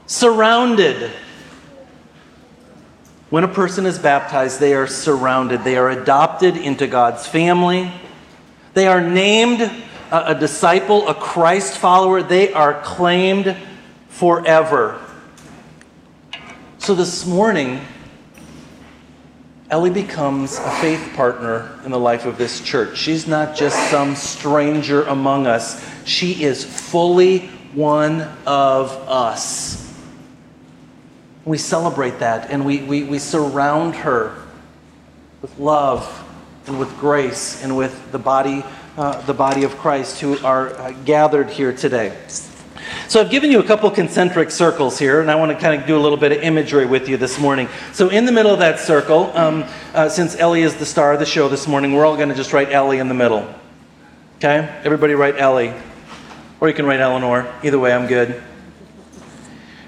Surrounded. 0.05 1.11
When 3.31 3.43
a 3.43 3.47
person 3.47 3.87
is 3.87 3.97
baptized, 3.97 4.59
they 4.59 4.75
are 4.75 4.85
surrounded. 4.85 5.63
They 5.63 5.77
are 5.77 5.89
adopted 5.89 6.55
into 6.55 6.85
God's 6.85 7.25
family. 7.25 7.91
They 8.75 8.85
are 8.85 9.01
named 9.01 9.61
a, 9.61 10.31
a 10.31 10.35
disciple, 10.35 11.07
a 11.07 11.15
Christ 11.15 11.77
follower. 11.79 12.21
They 12.21 12.53
are 12.53 12.79
claimed 12.81 13.57
forever. 14.09 15.02
So 16.83 16.93
this 16.95 17.25
morning, 17.25 17.79
Ellie 19.69 19.89
becomes 19.89 20.57
a 20.59 20.69
faith 20.81 21.13
partner 21.15 21.79
in 21.85 21.91
the 21.91 21.97
life 21.97 22.25
of 22.25 22.37
this 22.37 22.59
church. 22.59 22.97
She's 22.97 23.25
not 23.25 23.55
just 23.55 23.89
some 23.89 24.15
stranger 24.15 25.03
among 25.03 25.47
us, 25.47 25.81
she 26.03 26.43
is 26.43 26.65
fully 26.65 27.47
one 27.73 28.23
of 28.45 28.91
us. 29.07 29.97
We 31.45 31.57
celebrate 31.57 32.19
that 32.19 32.51
and 32.51 32.65
we, 32.65 32.83
we, 32.83 33.05
we 33.05 33.17
surround 33.17 33.95
her 33.95 34.35
with 35.41 35.57
love 35.57 36.05
and 36.67 36.77
with 36.77 36.89
grace 36.97 37.63
and 37.63 37.77
with 37.77 38.11
the 38.11 38.19
body, 38.19 38.61
uh, 38.97 39.21
the 39.21 39.33
body 39.33 39.63
of 39.63 39.77
Christ 39.77 40.19
who 40.19 40.37
are 40.39 40.71
uh, 40.73 40.91
gathered 41.05 41.49
here 41.49 41.71
today. 41.71 42.13
So 43.07 43.19
I've 43.19 43.29
given 43.29 43.51
you 43.51 43.59
a 43.59 43.63
couple 43.63 43.89
concentric 43.91 44.49
circles 44.49 44.97
here, 44.97 45.21
and 45.21 45.29
I 45.29 45.35
want 45.35 45.51
to 45.51 45.57
kind 45.57 45.79
of 45.79 45.85
do 45.87 45.97
a 45.97 45.99
little 45.99 46.17
bit 46.17 46.31
of 46.31 46.39
imagery 46.39 46.85
with 46.85 47.09
you 47.09 47.17
this 47.17 47.39
morning. 47.39 47.67
So 47.91 48.09
in 48.09 48.25
the 48.25 48.31
middle 48.31 48.51
of 48.51 48.59
that 48.59 48.79
circle, 48.79 49.31
um, 49.35 49.65
uh, 49.93 50.09
since 50.09 50.35
Ellie 50.35 50.61
is 50.61 50.75
the 50.75 50.85
star 50.85 51.13
of 51.13 51.19
the 51.19 51.25
show 51.25 51.49
this 51.49 51.67
morning, 51.67 51.93
we're 51.93 52.05
all 52.05 52.15
going 52.15 52.29
to 52.29 52.35
just 52.35 52.53
write 52.53 52.71
Ellie 52.71 52.99
in 52.99 53.07
the 53.07 53.13
middle. 53.13 53.53
Okay? 54.37 54.67
Everybody 54.83 55.13
write 55.13 55.37
Ellie. 55.37 55.73
Or 56.59 56.69
you 56.69 56.73
can 56.73 56.85
write 56.85 57.01
Eleanor. 57.01 57.53
Either 57.61 57.77
way, 57.77 57.93
I'm 57.93 58.07
good. 58.07 58.41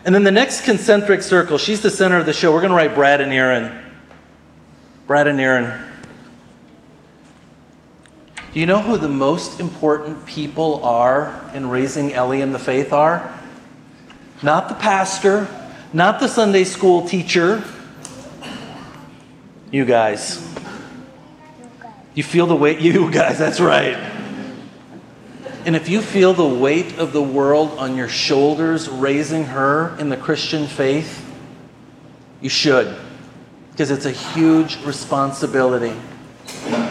And 0.03 0.13
then 0.13 0.23
the 0.23 0.31
next 0.31 0.65
concentric 0.65 1.23
circle, 1.23 1.57
she's 1.57 1.81
the 1.81 1.89
center 1.89 2.17
of 2.17 2.25
the 2.25 2.33
show. 2.33 2.53
We're 2.53 2.61
going 2.61 2.69
to 2.71 2.75
write 2.75 2.93
Brad 2.93 3.21
and 3.21 3.31
Aaron. 3.31 3.83
Brad 5.07 5.27
and 5.27 5.39
Aaron. 5.39 5.81
Do 8.55 8.61
you 8.61 8.67
know 8.67 8.81
who 8.81 8.97
the 8.97 9.09
most 9.09 9.59
important 9.59 10.25
people 10.25 10.81
are 10.85 11.43
in 11.53 11.69
raising 11.69 12.13
Ellie 12.13 12.39
in 12.39 12.53
the 12.53 12.57
faith 12.57 12.93
are? 12.93 13.37
Not 14.41 14.69
the 14.69 14.75
pastor, 14.75 15.49
not 15.91 16.21
the 16.21 16.29
Sunday 16.29 16.63
school 16.63 17.05
teacher. 17.05 17.61
You 19.71 19.83
guys. 19.83 20.41
You 22.13 22.23
feel 22.23 22.45
the 22.45 22.55
weight? 22.55 22.79
You 22.81 23.11
guys, 23.11 23.37
that's 23.37 23.59
right. 23.59 23.97
And 25.65 25.75
if 25.75 25.89
you 25.89 25.99
feel 25.99 26.31
the 26.31 26.47
weight 26.47 26.97
of 26.97 27.11
the 27.11 27.21
world 27.21 27.77
on 27.77 27.97
your 27.97 28.07
shoulders 28.07 28.87
raising 28.87 29.43
her 29.43 29.97
in 29.99 30.07
the 30.07 30.15
Christian 30.15 30.67
faith, 30.67 31.29
you 32.39 32.47
should, 32.47 32.95
because 33.71 33.91
it's 33.91 34.05
a 34.05 34.11
huge 34.11 34.81
responsibility. 34.85 35.93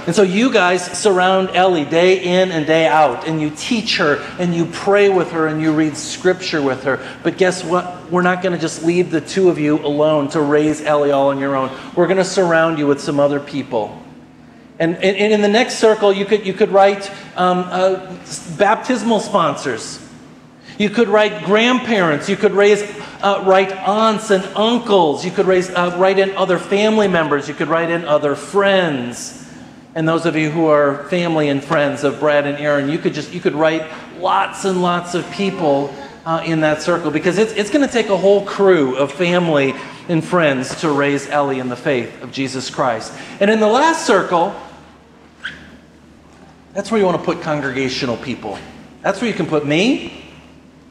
And 0.07 0.15
so 0.15 0.23
you 0.23 0.53
guys 0.53 0.85
surround 0.99 1.51
Ellie 1.51 1.85
day 1.85 2.23
in 2.23 2.53
and 2.53 2.67
day 2.67 2.87
out, 2.87 3.27
and 3.27 3.41
you 3.41 3.51
teach 3.51 3.99
her, 3.99 4.17
and 4.39 4.55
you 4.55 4.67
pray 4.67 5.09
with 5.09 5.33
her, 5.33 5.47
and 5.47 5.61
you 5.61 5.73
read 5.73 5.97
scripture 5.97 6.63
with 6.63 6.85
her. 6.85 7.05
But 7.23 7.39
guess 7.39 7.65
what? 7.65 8.11
We're 8.11 8.23
not 8.23 8.43
going 8.43 8.55
to 8.55 8.61
just 8.61 8.83
leave 8.83 9.11
the 9.11 9.21
two 9.21 9.49
of 9.49 9.59
you 9.59 9.79
alone 9.79 10.29
to 10.31 10.41
raise 10.41 10.83
Ellie 10.83 11.11
all 11.11 11.29
on 11.29 11.39
your 11.39 11.57
own. 11.57 11.71
We're 11.97 12.07
going 12.07 12.19
to 12.19 12.25
surround 12.25 12.79
you 12.79 12.87
with 12.87 13.01
some 13.01 13.19
other 13.21 13.41
people. 13.41 14.01
And, 14.79 14.97
and, 14.97 15.17
and 15.17 15.33
in 15.33 15.41
the 15.41 15.49
next 15.49 15.79
circle, 15.79 16.13
you 16.13 16.25
could, 16.25 16.45
you 16.45 16.53
could 16.53 16.71
write 16.71 17.11
um, 17.37 17.65
uh, 17.71 18.17
baptismal 18.59 19.21
sponsors. 19.21 20.01
You 20.79 20.91
could 20.91 21.09
write 21.09 21.45
grandparents. 21.45 22.29
You 22.29 22.37
could 22.37 22.53
raise, 22.53 22.83
uh, 23.23 23.45
write 23.47 23.71
aunts 23.73 24.31
and 24.31 24.45
uncles. 24.57 25.25
You 25.25 25.31
could 25.31 25.47
raise, 25.47 25.71
uh, 25.71 25.97
write 25.99 26.19
in 26.19 26.33
other 26.33 26.59
family 26.59 27.07
members. 27.07 27.49
You 27.49 27.55
could 27.55 27.69
write 27.69 27.91
in 27.91 28.05
other 28.05 28.35
friends. 28.35 29.44
And 29.95 30.09
those 30.09 30.27
of 30.27 30.35
you 30.35 30.51
who 30.51 30.67
are 30.67 31.05
family 31.05 31.49
and 31.49 31.63
friends 31.63 32.03
of 32.03 32.19
Brad 32.19 32.47
and 32.47 32.59
Aaron, 32.59 32.89
you 32.89 32.99
could 32.99 33.15
just 33.15 33.33
you 33.33 33.41
could 33.41 33.55
write 33.55 33.89
lots 34.19 34.65
and 34.65 34.83
lots 34.83 35.15
of 35.15 35.31
people 35.31 35.95
uh, 36.27 36.43
in 36.45 36.61
that 36.61 36.83
circle 36.83 37.11
because 37.11 37.39
it's, 37.39 37.53
it's 37.53 37.71
going 37.71 37.87
to 37.87 37.93
take 37.93 38.09
a 38.09 38.17
whole 38.17 38.45
crew 38.45 38.97
of 38.97 39.13
family 39.13 39.75
and 40.09 40.25
friends 40.25 40.81
to 40.81 40.91
raise 40.91 41.29
Ellie 41.29 41.61
in 41.61 41.69
the 41.69 41.77
faith 41.77 42.23
of 42.23 42.33
Jesus 42.33 42.71
Christ. 42.71 43.13
And 43.41 43.51
in 43.51 43.61
the 43.61 43.69
last 43.69 44.07
circle, 44.07 44.55
that's 46.73 46.91
where 46.91 46.99
you 46.99 47.07
want 47.07 47.19
to 47.19 47.25
put 47.25 47.41
congregational 47.43 48.17
people. 48.17 48.59
That's 49.03 49.21
where 49.21 49.31
you 49.31 49.37
can 49.37 49.47
put 49.47 49.65
me, 49.65 50.25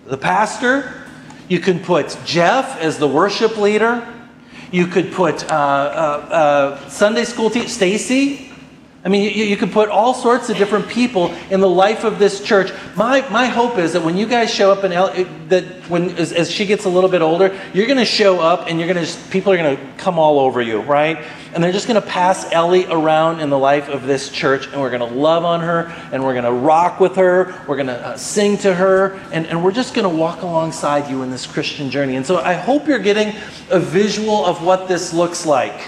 the 0.06 0.18
pastor. 0.18 1.06
You 1.50 1.60
can 1.60 1.80
put 1.80 2.18
Jeff 2.26 2.80
as 2.80 2.98
the 2.98 3.08
worship 3.08 3.58
leader. 3.58 4.08
You 4.72 4.88
could 4.88 5.12
put 5.12 5.52
uh, 5.52 5.56
uh, 5.56 6.34
uh 6.34 6.90
Sunday 6.90 7.26
school 7.26 7.50
teacher, 7.50 7.68
Stacy, 7.68 8.53
I 9.06 9.10
mean, 9.10 9.24
you, 9.24 9.44
you 9.44 9.58
could 9.58 9.74
put 9.74 9.90
all 9.90 10.14
sorts 10.14 10.50
of 10.50 10.56
different 10.56 10.88
people 10.88 11.34
in 11.50 11.60
the 11.60 11.70
life 11.70 12.06
of 12.06 12.20
this 12.20 12.42
church. 12.42 12.72
My, 12.96 13.28
my 13.30 13.48
hope 13.48 13.78
is 13.78 13.94
that 13.94 14.02
when 14.02 14.16
you 14.16 14.26
guys 14.26 14.54
show 14.54 14.72
up, 14.72 14.86
in 14.86 14.94
El, 14.94 15.12
that 15.50 15.66
when 15.90 16.12
as, 16.12 16.32
as 16.32 16.50
she 16.50 16.66
gets 16.66 16.86
a 16.86 16.90
little 16.90 17.10
bit 17.10 17.22
older, 17.22 17.60
you're 17.74 17.86
going 17.86 17.98
to 17.98 18.06
show 18.06 18.40
up 18.40 18.68
and 18.68 18.80
you're 18.80 18.92
going 18.92 19.06
to 19.06 19.30
people 19.30 19.52
are 19.52 19.58
going 19.58 19.76
to 19.76 19.94
come 19.98 20.18
all 20.18 20.40
over 20.40 20.62
you, 20.62 20.80
right? 20.82 21.18
And 21.54 21.62
they're 21.62 21.74
just 21.74 21.88
going 21.88 22.02
to 22.02 22.08
pass 22.08 22.50
Ellie 22.54 22.86
around 22.86 23.42
in 23.42 23.50
the 23.50 23.60
life 23.60 23.90
of 23.90 24.08
this 24.08 24.30
church, 24.30 24.68
and 24.68 24.80
we're 24.80 24.90
going 24.90 25.08
to 25.08 25.18
love 25.18 25.44
on 25.44 25.60
her, 25.60 25.94
and 26.12 26.24
we're 26.24 26.34
going 26.34 26.46
to 26.46 26.52
rock 26.52 27.00
with 27.00 27.18
her, 27.18 27.62
we're 27.68 27.76
going 27.76 27.88
to 27.88 28.08
uh, 28.08 28.18
sing 28.18 28.58
to 28.60 28.74
her, 28.74 29.14
and, 29.32 29.46
and 29.48 29.64
we're 29.64 29.72
just 29.74 29.94
going 29.94 30.10
to 30.10 30.18
walk 30.18 30.42
alongside 30.42 31.10
you 31.12 31.24
in 31.24 31.30
this 31.30 31.46
Christian 31.46 31.92
journey. 31.92 32.16
And 32.16 32.26
so 32.26 32.38
I 32.38 32.54
hope 32.54 32.88
you're 32.88 33.00
getting 33.00 33.36
a 33.70 33.80
visual 33.80 34.46
of 34.46 34.64
what 34.64 34.88
this 34.88 35.14
looks 35.14 35.46
like. 35.46 35.80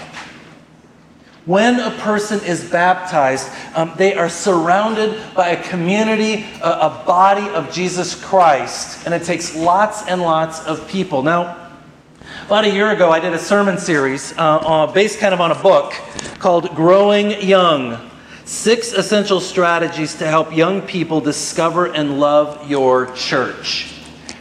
When 1.46 1.78
a 1.78 1.92
person 1.92 2.44
is 2.44 2.68
baptized, 2.68 3.48
um, 3.76 3.92
they 3.96 4.14
are 4.14 4.28
surrounded 4.28 5.16
by 5.36 5.50
a 5.50 5.62
community, 5.68 6.44
a, 6.60 6.70
a, 6.70 7.02
body 7.06 7.48
of 7.50 7.72
Jesus 7.72 8.20
Christ, 8.20 9.06
and 9.06 9.14
it 9.14 9.22
takes 9.22 9.54
lots 9.54 10.04
and 10.08 10.20
lots 10.20 10.66
of 10.66 10.88
people. 10.88 11.22
Now, 11.22 11.70
about 12.46 12.64
a 12.64 12.70
year 12.70 12.90
ago, 12.90 13.12
I 13.12 13.20
did 13.20 13.32
a 13.32 13.38
sermon 13.38 13.78
series 13.78 14.36
uh, 14.36 14.56
uh, 14.56 14.92
based 14.92 15.20
kind 15.20 15.32
of 15.32 15.40
on 15.40 15.52
a 15.52 15.62
book 15.62 15.94
called 16.40 16.74
Growing 16.74 17.40
Young 17.40 18.10
Six 18.44 18.92
Essential 18.92 19.38
Strategies 19.38 20.16
to 20.16 20.26
Help 20.26 20.52
Young 20.52 20.82
People 20.82 21.20
Discover 21.20 21.94
and 21.94 22.18
Love 22.18 22.68
Your 22.68 23.06
Church. 23.14 23.95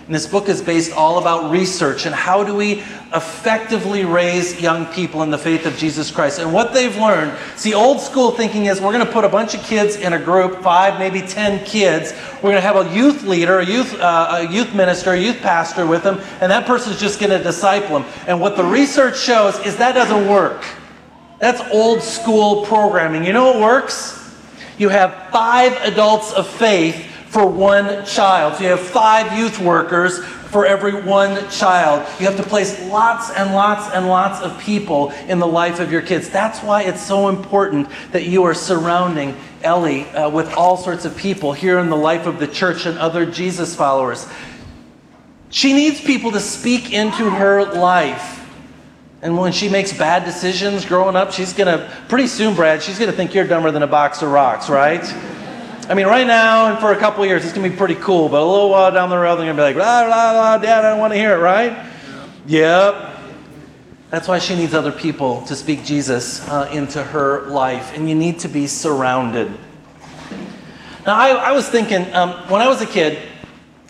And 0.05 0.13
this 0.13 0.27
book 0.27 0.49
is 0.49 0.61
based 0.61 0.91
all 0.91 1.17
about 1.17 1.49
research 1.49 2.05
and 2.05 2.13
how 2.13 2.43
do 2.43 2.53
we 2.53 2.83
effectively 3.15 4.05
raise 4.05 4.61
young 4.61 4.85
people 4.93 5.23
in 5.23 5.31
the 5.31 5.37
faith 5.37 5.65
of 5.65 5.75
Jesus 5.77 6.11
Christ. 6.11 6.37
And 6.37 6.53
what 6.53 6.73
they've 6.73 6.95
learned, 6.95 7.35
see, 7.55 7.73
old 7.73 7.99
school 7.99 8.29
thinking 8.29 8.67
is 8.67 8.79
we're 8.79 8.91
going 8.91 9.05
to 9.05 9.11
put 9.11 9.25
a 9.25 9.29
bunch 9.29 9.55
of 9.55 9.63
kids 9.63 9.95
in 9.95 10.13
a 10.13 10.19
group, 10.19 10.61
five, 10.61 10.99
maybe 10.99 11.21
ten 11.21 11.65
kids. 11.65 12.13
We're 12.35 12.51
going 12.51 12.55
to 12.55 12.61
have 12.61 12.75
a 12.75 12.93
youth 12.93 13.23
leader, 13.23 13.57
a 13.59 13.65
youth, 13.65 13.99
uh, 13.99 14.43
a 14.47 14.53
youth 14.53 14.75
minister, 14.75 15.13
a 15.13 15.19
youth 15.19 15.41
pastor 15.41 15.87
with 15.87 16.03
them, 16.03 16.19
and 16.39 16.51
that 16.51 16.67
person's 16.67 16.99
just 16.99 17.19
going 17.19 17.31
to 17.31 17.41
disciple 17.41 17.99
them. 17.99 18.07
And 18.27 18.39
what 18.39 18.57
the 18.57 18.63
research 18.63 19.17
shows 19.17 19.57
is 19.65 19.77
that 19.77 19.93
doesn't 19.93 20.27
work. 20.27 20.63
That's 21.39 21.61
old 21.73 22.03
school 22.03 22.63
programming. 22.67 23.25
You 23.25 23.33
know 23.33 23.45
what 23.45 23.59
works? 23.59 24.21
You 24.77 24.89
have 24.89 25.29
five 25.31 25.73
adults 25.81 26.31
of 26.33 26.47
faith 26.47 27.11
for 27.35 27.45
one 27.45 28.05
child. 28.05 28.55
So 28.55 28.63
you 28.63 28.69
have 28.69 28.79
five 28.79 29.37
youth 29.37 29.59
workers 29.59 30.23
for 30.23 30.65
every 30.65 31.01
one 31.01 31.49
child. 31.49 32.07
You 32.17 32.27
have 32.27 32.37
to 32.37 32.43
place 32.43 32.81
lots 32.87 33.29
and 33.29 33.53
lots 33.53 33.93
and 33.93 34.07
lots 34.07 34.39
of 34.39 34.57
people 34.57 35.11
in 35.27 35.39
the 35.39 35.45
life 35.45 35.81
of 35.81 35.91
your 35.91 36.01
kids. 36.01 36.29
That's 36.29 36.61
why 36.61 36.83
it's 36.83 37.05
so 37.05 37.27
important 37.27 37.89
that 38.13 38.23
you 38.23 38.45
are 38.45 38.53
surrounding 38.53 39.35
Ellie 39.63 40.05
uh, 40.11 40.29
with 40.29 40.53
all 40.53 40.77
sorts 40.77 41.03
of 41.03 41.17
people 41.17 41.51
here 41.51 41.77
in 41.79 41.89
the 41.89 41.97
life 41.97 42.25
of 42.25 42.39
the 42.39 42.47
church 42.47 42.85
and 42.85 42.97
other 42.97 43.25
Jesus 43.25 43.75
followers. 43.75 44.25
She 45.49 45.73
needs 45.73 45.99
people 45.99 46.31
to 46.31 46.39
speak 46.39 46.93
into 46.93 47.29
her 47.29 47.65
life. 47.65 48.47
And 49.21 49.37
when 49.37 49.51
she 49.51 49.67
makes 49.67 49.91
bad 49.91 50.23
decisions 50.23 50.85
growing 50.85 51.17
up, 51.17 51.33
she's 51.33 51.51
going 51.51 51.67
to, 51.67 51.93
pretty 52.07 52.27
soon, 52.27 52.55
Brad, 52.55 52.81
she's 52.81 52.97
going 52.97 53.11
to 53.11 53.17
think 53.17 53.33
you're 53.33 53.45
dumber 53.45 53.71
than 53.71 53.83
a 53.83 53.87
box 53.87 54.21
of 54.21 54.31
rocks, 54.31 54.69
right? 54.69 55.03
I 55.87 55.93
mean, 55.93 56.07
right 56.07 56.25
now 56.25 56.71
and 56.71 56.79
for 56.79 56.91
a 56.93 56.97
couple 56.97 57.23
years, 57.27 57.43
it's 57.43 57.53
going 57.53 57.63
to 57.63 57.69
be 57.69 57.77
pretty 57.77 57.93
cool, 57.95 58.27
but 58.27 58.41
a 58.41 58.45
little 58.45 58.71
while 58.71 58.91
down 58.91 59.11
the 59.11 59.17
road, 59.17 59.35
they're 59.35 59.45
going 59.45 59.55
to 59.55 59.61
be 59.61 59.65
like, 59.65 59.75
blah, 59.75 60.05
blah, 60.05 60.33
blah, 60.33 60.57
dad, 60.57 60.83
I 60.83 60.89
don't 60.89 60.99
want 60.99 61.13
to 61.13 61.19
hear 61.19 61.33
it, 61.33 61.39
right? 61.39 61.73
Yeah. 62.47 62.91
Yep. 62.91 63.11
That's 64.09 64.27
why 64.27 64.39
she 64.39 64.55
needs 64.55 64.73
other 64.73 64.91
people 64.91 65.43
to 65.43 65.55
speak 65.55 65.83
Jesus 65.83 66.47
uh, 66.49 66.69
into 66.71 67.03
her 67.03 67.47
life, 67.49 67.95
and 67.95 68.09
you 68.09 68.15
need 68.15 68.39
to 68.39 68.47
be 68.47 68.65
surrounded. 68.65 69.51
Now, 71.05 71.15
I, 71.15 71.29
I 71.29 71.51
was 71.51 71.69
thinking, 71.69 72.11
um, 72.15 72.31
when 72.49 72.61
I 72.63 72.67
was 72.67 72.81
a 72.81 72.87
kid, 72.87 73.19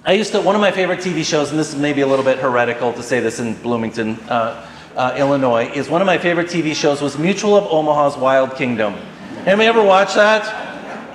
I 0.04 0.14
used 0.14 0.34
to, 0.34 0.42
one 0.42 0.54
of 0.56 0.62
my 0.62 0.72
favorite 0.72 1.00
TV 1.00 1.24
shows, 1.24 1.52
and 1.52 1.58
this 1.58 1.74
is 1.74 1.80
maybe 1.80 2.02
a 2.02 2.08
little 2.08 2.26
bit 2.26 2.40
heretical 2.40 2.92
to 2.92 3.04
say 3.04 3.22
this 3.22 3.40
in 3.40 3.54
Bloomington, 3.62 4.16
uh, 4.28 4.70
uh, 4.98 5.16
Illinois, 5.18 5.72
is 5.74 5.90
one 5.90 6.02
of 6.02 6.08
my 6.08 6.18
favorite 6.18 6.48
TV 6.48 6.76
shows 6.76 7.02
was 7.02 7.18
Mutual 7.18 7.56
of 7.56 7.66
Omaha's 7.72 8.18
Wild 8.18 8.56
Kingdom. 8.56 8.96
Anybody 9.46 9.68
ever 9.68 9.84
watch 9.84 10.16
that? 10.16 10.65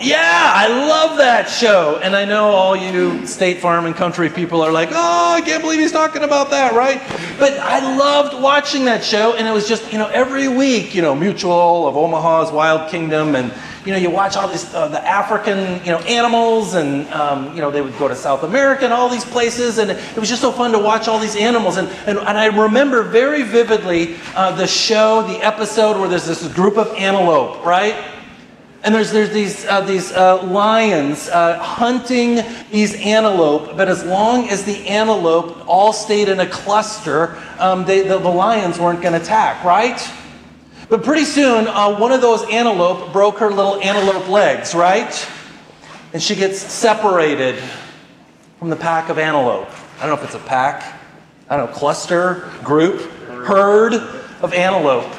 Yeah, 0.01 0.53
I 0.55 0.67
love 0.67 1.19
that 1.19 1.51
show. 1.51 2.01
And 2.03 2.17
I 2.17 2.25
know 2.25 2.47
all 2.47 2.75
you 2.75 3.27
State 3.27 3.61
Farm 3.61 3.85
and 3.85 3.95
country 3.95 4.31
people 4.31 4.63
are 4.63 4.73
like, 4.73 4.89
oh, 4.93 5.35
I 5.35 5.43
can't 5.43 5.63
believe 5.63 5.79
he's 5.79 5.93
talking 5.93 6.23
about 6.23 6.49
that, 6.51 6.73
right? 6.73 7.03
But 7.39 7.59
I 7.59 7.97
loved 7.99 8.41
watching 8.41 8.87
that 8.87 9.05
show. 9.05 9.35
And 9.35 9.47
it 9.47 9.51
was 9.51 9.69
just, 9.69 9.93
you 9.93 9.99
know, 9.99 10.07
every 10.07 10.49
week, 10.49 10.95
you 10.95 11.03
know, 11.03 11.15
Mutual 11.15 11.87
of 11.87 11.99
Omaha's 11.99 12.51
Wild 12.51 12.91
Kingdom. 12.91 13.35
And, 13.35 13.53
you 13.85 13.93
know, 13.93 13.99
you 13.99 14.09
watch 14.09 14.37
all 14.39 14.49
these, 14.49 14.73
uh, 14.73 14.89
the 14.89 15.07
African, 15.07 15.85
you 15.85 15.93
know, 15.93 15.99
animals. 15.99 16.73
And, 16.73 17.07
um, 17.13 17.55
you 17.55 17.61
know, 17.61 17.71
they 17.71 17.83
would 17.83 17.99
go 17.99 18.09
to 18.09 18.17
South 18.17 18.43
America 18.43 18.85
and 18.85 18.95
all 18.95 19.11
these 19.11 19.27
places. 19.27 19.77
And 19.77 19.91
it 19.91 20.17
was 20.17 20.31
just 20.31 20.41
so 20.41 20.51
fun 20.51 20.73
to 20.73 20.79
watch 20.79 21.09
all 21.09 21.19
these 21.19 21.37
animals. 21.37 21.77
And, 21.77 21.89
and, 22.07 22.17
and 22.17 22.39
I 22.39 22.47
remember 22.47 23.03
very 23.03 23.43
vividly 23.43 24.17
uh, 24.35 24.57
the 24.57 24.67
show, 24.67 25.25
the 25.25 25.45
episode 25.45 26.01
where 26.01 26.09
there's 26.09 26.25
this 26.25 26.49
group 26.55 26.79
of 26.79 26.89
antelope, 26.95 27.67
right? 27.67 28.20
And 28.83 28.95
there's, 28.95 29.13
there's 29.13 29.31
these, 29.31 29.67
uh, 29.67 29.83
these 29.83 30.11
uh, 30.11 30.43
lions 30.45 31.29
uh, 31.29 31.59
hunting 31.59 32.41
these 32.71 32.95
antelope, 32.95 33.77
but 33.77 33.89
as 33.89 34.03
long 34.05 34.49
as 34.49 34.65
the 34.65 34.89
antelope 34.89 35.69
all 35.69 35.93
stayed 35.93 36.31
in 36.31 36.41
a 36.41 36.47
cluster, 36.47 37.37
um, 37.59 37.85
they, 37.85 38.01
the, 38.01 38.19
the, 38.19 38.29
lions 38.31 38.79
weren't 38.79 39.03
going 39.03 39.13
to 39.13 39.21
attack, 39.21 39.63
right? 39.65 40.01
But 40.89 41.05
pretty 41.05 41.25
soon, 41.25 41.69
uh, 41.69 41.99
one 41.99 42.11
of 42.11 42.23
those 42.23 42.43
antelope 42.49 43.13
broke 43.13 43.39
her 43.39 43.51
little 43.51 43.83
antelope 43.83 44.29
legs, 44.29 44.75
right? 44.75 45.29
And 46.15 46.23
she 46.23 46.35
gets 46.35 46.59
separated 46.59 47.63
from 48.59 48.71
the 48.71 48.77
pack 48.77 49.11
of 49.11 49.19
antelope. 49.19 49.69
I 49.99 50.07
don't 50.07 50.17
know 50.17 50.23
if 50.23 50.25
it's 50.25 50.43
a 50.43 50.47
pack, 50.49 50.99
I 51.51 51.59
don't 51.59 51.71
know, 51.71 51.77
cluster, 51.77 52.51
group, 52.65 53.03
herd 53.29 53.93
of 53.93 54.55
antelope. 54.55 55.13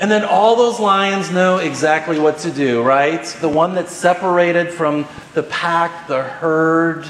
And 0.00 0.10
then 0.10 0.24
all 0.24 0.54
those 0.54 0.78
lions 0.78 1.30
know 1.30 1.58
exactly 1.58 2.18
what 2.18 2.38
to 2.38 2.52
do, 2.52 2.82
right? 2.82 3.24
The 3.40 3.48
one 3.48 3.74
that's 3.74 3.92
separated 3.92 4.70
from 4.70 5.06
the 5.34 5.42
pack, 5.42 6.06
the 6.06 6.22
herd, 6.22 7.06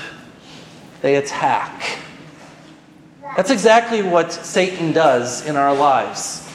they 1.03 1.17
attack. 1.17 1.99
That's 3.37 3.51
exactly 3.51 4.03
what 4.03 4.33
Satan 4.33 4.93
does 4.93 5.47
in 5.47 5.57
our 5.57 5.75
lives. 5.75 6.49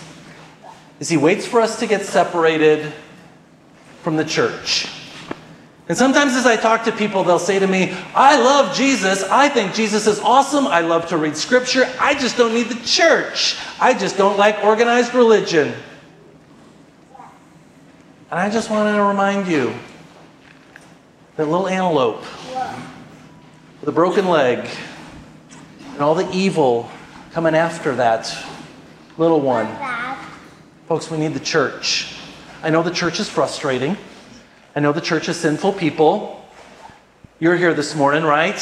Is 0.99 1.07
he 1.07 1.17
waits 1.17 1.45
for 1.45 1.61
us 1.61 1.79
to 1.79 1.87
get 1.87 2.01
separated 2.01 2.91
from 4.01 4.17
the 4.17 4.25
church. 4.25 4.87
And 5.87 5.97
sometimes 5.97 6.33
as 6.33 6.45
I 6.45 6.55
talk 6.55 6.85
to 6.85 6.91
people, 6.91 7.23
they'll 7.23 7.39
say 7.39 7.59
to 7.59 7.67
me, 7.67 7.95
I 8.15 8.37
love 8.41 8.75
Jesus. 8.75 9.23
I 9.23 9.49
think 9.49 9.73
Jesus 9.73 10.07
is 10.07 10.19
awesome. 10.19 10.65
I 10.65 10.81
love 10.81 11.07
to 11.09 11.17
read 11.17 11.35
scripture. 11.35 11.91
I 11.99 12.13
just 12.13 12.37
don't 12.37 12.53
need 12.53 12.69
the 12.69 12.85
church. 12.85 13.57
I 13.79 13.93
just 13.93 14.17
don't 14.17 14.37
like 14.37 14.63
organized 14.63 15.13
religion. 15.13 15.73
And 18.33 18.39
I 18.39 18.49
just 18.49 18.71
want 18.71 18.91
to 18.91 19.03
remind 19.03 19.47
you 19.47 19.75
that 21.35 21.47
little 21.47 21.67
antelope 21.67 22.23
with 23.79 23.87
a 23.87 23.91
broken 23.91 24.27
leg 24.27 24.67
and 25.91 26.01
all 26.01 26.15
the 26.15 26.27
evil 26.31 26.89
coming 27.31 27.53
after 27.53 27.93
that 27.93 28.35
little 29.19 29.39
one. 29.39 29.67
Folks, 30.87 31.11
we 31.11 31.19
need 31.19 31.35
the 31.35 31.39
church. 31.39 32.15
I 32.63 32.71
know 32.71 32.81
the 32.81 32.89
church 32.89 33.19
is 33.19 33.29
frustrating. 33.29 33.97
I 34.75 34.79
know 34.79 34.93
the 34.93 34.99
church 34.99 35.29
is 35.29 35.37
sinful 35.37 35.73
people. 35.73 36.43
You're 37.39 37.55
here 37.55 37.75
this 37.75 37.93
morning, 37.93 38.23
right? 38.23 38.57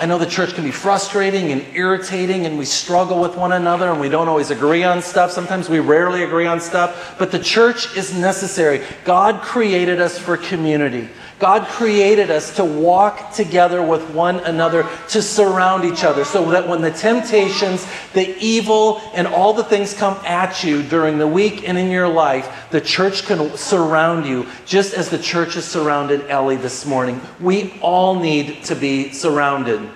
I 0.00 0.06
know 0.06 0.16
the 0.16 0.26
church 0.26 0.54
can 0.54 0.62
be 0.62 0.70
frustrating 0.70 1.50
and 1.50 1.66
irritating, 1.74 2.46
and 2.46 2.56
we 2.56 2.64
struggle 2.64 3.20
with 3.20 3.34
one 3.34 3.50
another, 3.50 3.90
and 3.90 4.00
we 4.00 4.08
don't 4.08 4.28
always 4.28 4.50
agree 4.50 4.84
on 4.84 5.02
stuff. 5.02 5.32
Sometimes 5.32 5.68
we 5.68 5.80
rarely 5.80 6.22
agree 6.22 6.46
on 6.46 6.60
stuff, 6.60 7.16
but 7.18 7.32
the 7.32 7.38
church 7.40 7.96
is 7.96 8.14
necessary. 8.14 8.84
God 9.04 9.42
created 9.42 10.00
us 10.00 10.16
for 10.16 10.36
community. 10.36 11.08
God 11.38 11.68
created 11.68 12.30
us 12.30 12.56
to 12.56 12.64
walk 12.64 13.32
together 13.32 13.82
with 13.82 14.10
one 14.10 14.40
another, 14.40 14.88
to 15.10 15.22
surround 15.22 15.84
each 15.84 16.02
other, 16.02 16.24
so 16.24 16.50
that 16.50 16.68
when 16.68 16.80
the 16.80 16.90
temptations, 16.90 17.86
the 18.12 18.36
evil, 18.38 19.00
and 19.14 19.26
all 19.26 19.52
the 19.52 19.62
things 19.62 19.94
come 19.94 20.14
at 20.24 20.64
you 20.64 20.82
during 20.82 21.18
the 21.18 21.26
week 21.26 21.68
and 21.68 21.78
in 21.78 21.90
your 21.90 22.08
life, 22.08 22.68
the 22.70 22.80
church 22.80 23.24
can 23.24 23.56
surround 23.56 24.26
you, 24.26 24.46
just 24.66 24.94
as 24.94 25.08
the 25.10 25.18
church 25.18 25.54
has 25.54 25.64
surrounded 25.64 26.28
Ellie 26.28 26.56
this 26.56 26.84
morning. 26.84 27.20
We 27.40 27.78
all 27.80 28.18
need 28.18 28.64
to 28.64 28.74
be 28.74 29.12
surrounded. 29.12 29.88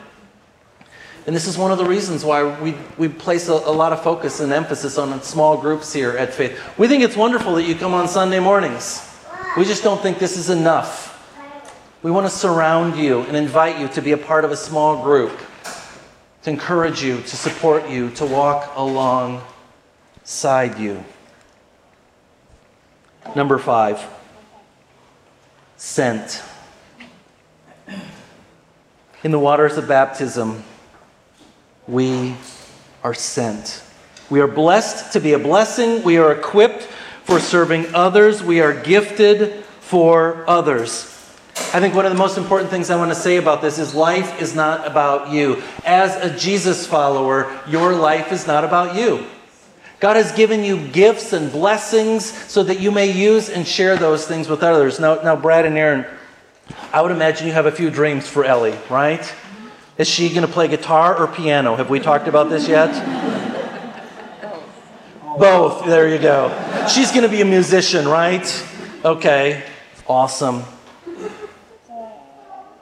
And 1.27 1.37
this 1.37 1.47
is 1.47 1.57
one 1.57 1.71
of 1.71 1.79
the 1.79 1.85
reasons 1.85 2.25
why 2.25 2.61
we, 2.61 2.75
we 2.99 3.09
place 3.09 3.49
a, 3.49 3.53
a, 3.53 3.71
lot 3.71 3.93
of 3.93 4.03
focus 4.03 4.41
and 4.41 4.53
emphasis 4.53 4.99
on 4.99 5.23
small 5.23 5.57
groups 5.57 5.93
here 5.93 6.17
at 6.19 6.35
Faith. 6.35 6.61
We 6.79 6.89
think 6.89 7.05
it's 7.05 7.17
wonderful 7.17 7.55
that 7.55 7.63
you 7.63 7.77
come 7.77 7.95
on 7.95 8.09
Sunday 8.09 8.41
mornings. 8.41 9.09
We 9.57 9.65
just 9.65 9.85
don't 9.85 10.01
think 10.01 10.19
this 10.19 10.37
is 10.37 10.51
enough. 10.51 11.12
We 12.03 12.11
want 12.11 12.27
to 12.27 12.37
surround 12.37 12.97
you 12.97 13.21
and 13.21 13.37
invite 13.37 13.79
you 13.79 13.87
to 13.89 14.03
be 14.03 14.11
a 14.11 14.17
part 14.17 14.45
of 14.45 14.51
a 14.51 14.57
small 14.57 15.05
group, 15.05 15.39
to 16.43 16.51
encourage 16.51 17.01
you, 17.01 17.19
to 17.19 17.37
support 17.37 17.89
you, 17.89 18.11
to 18.11 18.27
walk 18.27 18.73
alongside 18.75 20.81
you. 20.81 21.05
Number 23.37 23.57
five, 23.57 24.05
sent. 25.77 26.43
In 29.23 29.31
the 29.31 29.39
waters 29.39 29.77
of 29.77 29.87
baptism, 29.87 30.65
we 31.87 32.35
are 33.05 33.15
sent. 33.15 33.85
We 34.29 34.41
are 34.41 34.49
blessed 34.49 35.13
to 35.13 35.21
be 35.21 35.35
a 35.35 35.39
blessing. 35.39 36.03
We 36.03 36.19
are 36.19 36.33
equipped 36.33 36.89
for 37.23 37.39
serving 37.39 37.95
others. 37.95 38.43
We 38.43 38.61
are 38.61 38.73
gifted 38.73 39.63
for 39.79 40.45
others. 40.49 41.11
I 41.55 41.81
think 41.81 41.95
one 41.95 42.07
of 42.07 42.13
the 42.13 42.19
most 42.19 42.39
important 42.39 42.71
things 42.71 42.91
I 42.91 42.97
want 42.97 43.11
to 43.11 43.15
say 43.15 43.37
about 43.37 43.61
this 43.61 43.79
is 43.79 43.95
life 43.95 44.41
is 44.41 44.55
not 44.55 44.87
about 44.87 45.31
you. 45.31 45.63
As 45.85 46.17
a 46.17 46.37
Jesus 46.37 46.87
follower, 46.87 47.61
your 47.69 47.95
life 47.95 48.33
is 48.33 48.47
not 48.47 48.65
about 48.65 48.95
you. 48.95 49.27
God 50.01 50.17
has 50.17 50.33
given 50.33 50.65
you 50.65 50.89
gifts 50.89 51.33
and 51.33 51.53
blessings 51.53 52.25
so 52.51 52.63
that 52.65 52.81
you 52.81 52.91
may 52.91 53.11
use 53.11 53.49
and 53.49 53.67
share 53.67 53.97
those 53.97 54.27
things 54.27 54.49
with 54.49 54.63
others. 54.63 54.99
Now, 54.99 55.23
now 55.23 55.37
Brad 55.37 55.65
and 55.65 55.79
Aaron, 55.79 56.07
I 56.93 57.01
would 57.03 57.13
imagine 57.13 57.47
you 57.47 57.53
have 57.53 57.67
a 57.67 57.73
few 57.73 57.91
dreams 57.91 58.27
for 58.27 58.45
Ellie, 58.45 58.77
right? 58.91 59.33
Is 59.99 60.09
she 60.09 60.31
going 60.31 60.47
to 60.47 60.53
play 60.53 60.69
guitar 60.69 61.17
or 61.17 61.29
piano? 61.29 61.77
Have 61.77 61.91
we 61.91 62.01
talked 62.01 62.27
about 62.27 62.49
this 62.51 62.67
yet? 62.67 62.91
Both. 65.39 65.87
There 65.87 66.09
you 66.09 66.19
go. 66.19 66.51
She's 66.93 67.11
going 67.11 67.23
to 67.23 67.29
be 67.29 67.41
a 67.41 67.47
musician, 67.47 68.09
right? 68.09 68.67
Okay. 69.05 69.63
Awesome. 70.09 70.65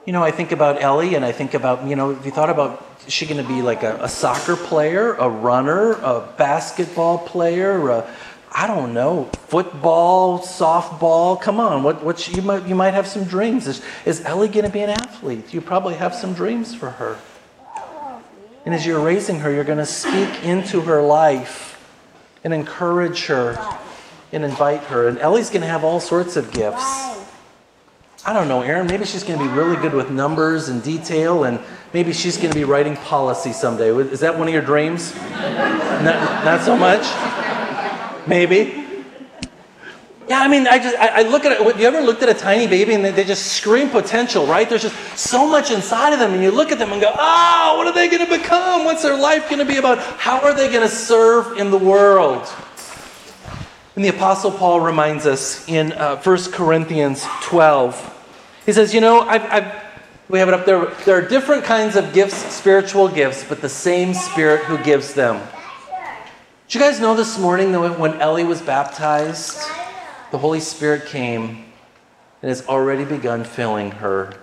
You 0.05 0.13
know, 0.13 0.23
I 0.23 0.31
think 0.31 0.51
about 0.51 0.81
Ellie 0.81 1.13
and 1.13 1.23
I 1.23 1.31
think 1.31 1.53
about, 1.53 1.87
you 1.87 1.95
know, 1.95 2.15
have 2.15 2.25
you 2.25 2.31
thought 2.31 2.49
about 2.49 2.83
is 3.05 3.13
she 3.13 3.27
going 3.27 3.41
to 3.41 3.47
be 3.47 3.61
like 3.61 3.83
a, 3.83 4.03
a, 4.03 4.09
soccer 4.09 4.55
player, 4.55 5.13
a 5.13 5.29
runner, 5.29 5.93
a 5.93 6.27
basketball 6.37 7.19
player, 7.19 7.89
a, 7.89 8.09
I 8.51 8.65
don't 8.65 8.95
know, 8.95 9.25
football, 9.47 10.39
softball? 10.39 11.39
Come 11.39 11.59
on, 11.59 11.83
what, 11.83 12.03
what 12.03 12.27
you, 12.27 12.41
might, 12.41 12.67
you 12.67 12.73
might 12.73 12.95
have 12.95 13.05
some 13.05 13.25
dreams. 13.25 13.67
Is, 13.67 13.83
is 14.05 14.25
Ellie 14.25 14.47
going 14.47 14.65
to 14.65 14.71
be 14.71 14.81
an 14.81 14.89
athlete? 14.89 15.53
You 15.53 15.61
probably 15.61 15.95
have 15.95 16.15
some 16.15 16.33
dreams 16.33 16.73
for 16.73 16.89
her. 16.89 17.17
And 18.65 18.73
as 18.73 18.85
you're 18.85 19.03
raising 19.03 19.39
her, 19.39 19.51
you're 19.51 19.63
going 19.63 19.77
to 19.77 19.85
speak 19.85 20.43
into 20.43 20.81
her 20.81 21.01
life 21.01 21.79
and 22.43 22.53
encourage 22.53 23.25
her 23.27 23.55
and 24.31 24.43
invite 24.43 24.81
her. 24.85 25.07
And 25.07 25.19
Ellie's 25.19 25.49
going 25.49 25.61
to 25.61 25.67
have 25.67 25.83
all 25.83 25.99
sorts 25.99 26.37
of 26.37 26.51
gifts. 26.51 27.20
I 28.23 28.33
don't 28.33 28.47
know, 28.47 28.61
Erin, 28.61 28.85
maybe 28.85 29.05
she's 29.05 29.23
going 29.23 29.39
to 29.39 29.45
be 29.45 29.51
really 29.51 29.75
good 29.77 29.95
with 29.95 30.11
numbers 30.11 30.69
and 30.69 30.83
detail, 30.83 31.45
and 31.45 31.59
maybe 31.91 32.13
she's 32.13 32.37
going 32.37 32.51
to 32.51 32.55
be 32.55 32.63
writing 32.63 32.95
policy 32.97 33.51
someday. 33.51 33.89
Is 33.89 34.19
that 34.19 34.37
one 34.37 34.47
of 34.47 34.53
your 34.53 34.61
dreams? 34.61 35.15
not, 35.15 36.45
not 36.45 36.61
so 36.61 36.77
much? 36.77 37.01
Maybe. 38.27 38.85
Yeah, 40.29 40.39
I 40.39 40.47
mean, 40.47 40.67
I 40.67 40.77
just 40.77 40.95
I, 40.97 41.07
I 41.07 41.21
look 41.23 41.45
at 41.45 41.51
it. 41.51 41.61
Have 41.61 41.79
you 41.79 41.87
ever 41.87 41.99
looked 41.99 42.21
at 42.21 42.29
a 42.29 42.35
tiny 42.35 42.67
baby 42.67 42.93
and 42.93 43.03
they, 43.03 43.11
they, 43.11 43.23
just 43.23 43.53
scream 43.53 43.89
potential, 43.89 44.45
right? 44.45 44.69
There's 44.69 44.83
just 44.83 44.95
so 45.17 45.47
much 45.47 45.71
inside 45.71 46.13
of 46.13 46.19
them, 46.19 46.33
and 46.33 46.43
you 46.43 46.51
look 46.51 46.71
at 46.71 46.77
them 46.77 46.91
and 46.93 47.01
go, 47.01 47.11
"Oh, 47.13 47.75
what 47.77 47.87
are 47.87 47.93
they 47.93 48.07
going 48.07 48.23
to 48.23 48.37
become? 48.37 48.85
What's 48.85 49.01
their 49.01 49.17
life 49.17 49.49
going 49.49 49.59
to 49.59 49.65
be 49.65 49.77
about? 49.77 49.97
How 49.97 50.39
are 50.41 50.53
they 50.53 50.69
going 50.69 50.87
to 50.87 50.95
serve 50.95 51.57
in 51.57 51.71
the 51.71 51.77
world?" 51.77 52.47
And 53.95 54.05
the 54.05 54.09
Apostle 54.09 54.51
Paul 54.51 54.79
reminds 54.79 55.25
us 55.25 55.67
in 55.67 55.91
uh, 55.93 56.21
1 56.21 56.51
Corinthians 56.51 57.25
12. 57.41 58.10
He 58.65 58.73
says, 58.73 58.93
You 58.93 59.01
know, 59.01 59.21
I've, 59.21 59.43
I've, 59.43 59.83
we 60.29 60.39
have 60.39 60.47
it 60.47 60.53
up 60.53 60.65
there. 60.65 60.85
There 61.05 61.17
are 61.17 61.27
different 61.27 61.63
kinds 61.63 61.95
of 61.95 62.13
gifts, 62.13 62.35
spiritual 62.35 63.07
gifts, 63.07 63.43
but 63.43 63.61
the 63.61 63.69
same 63.69 64.13
Spirit 64.13 64.63
who 64.63 64.77
gives 64.83 65.13
them. 65.13 65.41
Did 66.67 66.75
you 66.75 66.79
guys 66.79 67.01
know 67.01 67.15
this 67.15 67.37
morning 67.37 67.73
that 67.73 67.99
when 67.99 68.21
Ellie 68.21 68.45
was 68.45 68.61
baptized, 68.61 69.59
the 70.31 70.37
Holy 70.37 70.61
Spirit 70.61 71.05
came 71.05 71.65
and 72.41 72.49
has 72.49 72.65
already 72.67 73.03
begun 73.03 73.43
filling 73.43 73.91
her 73.91 74.33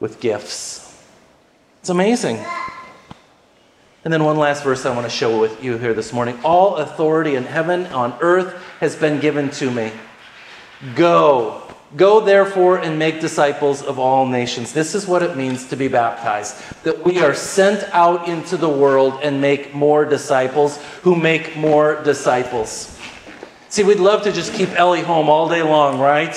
with 0.00 0.20
gifts? 0.20 1.02
It's 1.80 1.88
amazing. 1.88 2.44
And 4.04 4.12
then 4.12 4.22
one 4.22 4.36
last 4.36 4.64
verse 4.64 4.84
I 4.84 4.94
want 4.94 5.06
to 5.06 5.10
show 5.10 5.40
with 5.40 5.64
you 5.64 5.78
here 5.78 5.94
this 5.94 6.12
morning. 6.12 6.38
All 6.44 6.76
authority 6.76 7.36
in 7.36 7.44
heaven, 7.44 7.86
on 7.86 8.14
earth, 8.20 8.62
has 8.80 8.94
been 8.94 9.18
given 9.18 9.48
to 9.52 9.70
me. 9.70 9.92
Go. 10.94 11.63
Go 11.96 12.20
therefore 12.20 12.78
and 12.78 12.98
make 12.98 13.20
disciples 13.20 13.82
of 13.82 14.00
all 14.00 14.26
nations. 14.26 14.72
This 14.72 14.94
is 14.96 15.06
what 15.06 15.22
it 15.22 15.36
means 15.36 15.68
to 15.68 15.76
be 15.76 15.86
baptized 15.86 16.56
that 16.82 17.04
we 17.04 17.20
are 17.20 17.34
sent 17.34 17.84
out 17.92 18.28
into 18.28 18.56
the 18.56 18.68
world 18.68 19.20
and 19.22 19.40
make 19.40 19.74
more 19.74 20.04
disciples 20.04 20.82
who 21.02 21.14
make 21.14 21.56
more 21.56 22.02
disciples. 22.02 22.98
See, 23.68 23.84
we'd 23.84 24.00
love 24.00 24.22
to 24.24 24.32
just 24.32 24.54
keep 24.54 24.70
Ellie 24.70 25.02
home 25.02 25.28
all 25.28 25.48
day 25.48 25.62
long, 25.62 26.00
right? 26.00 26.34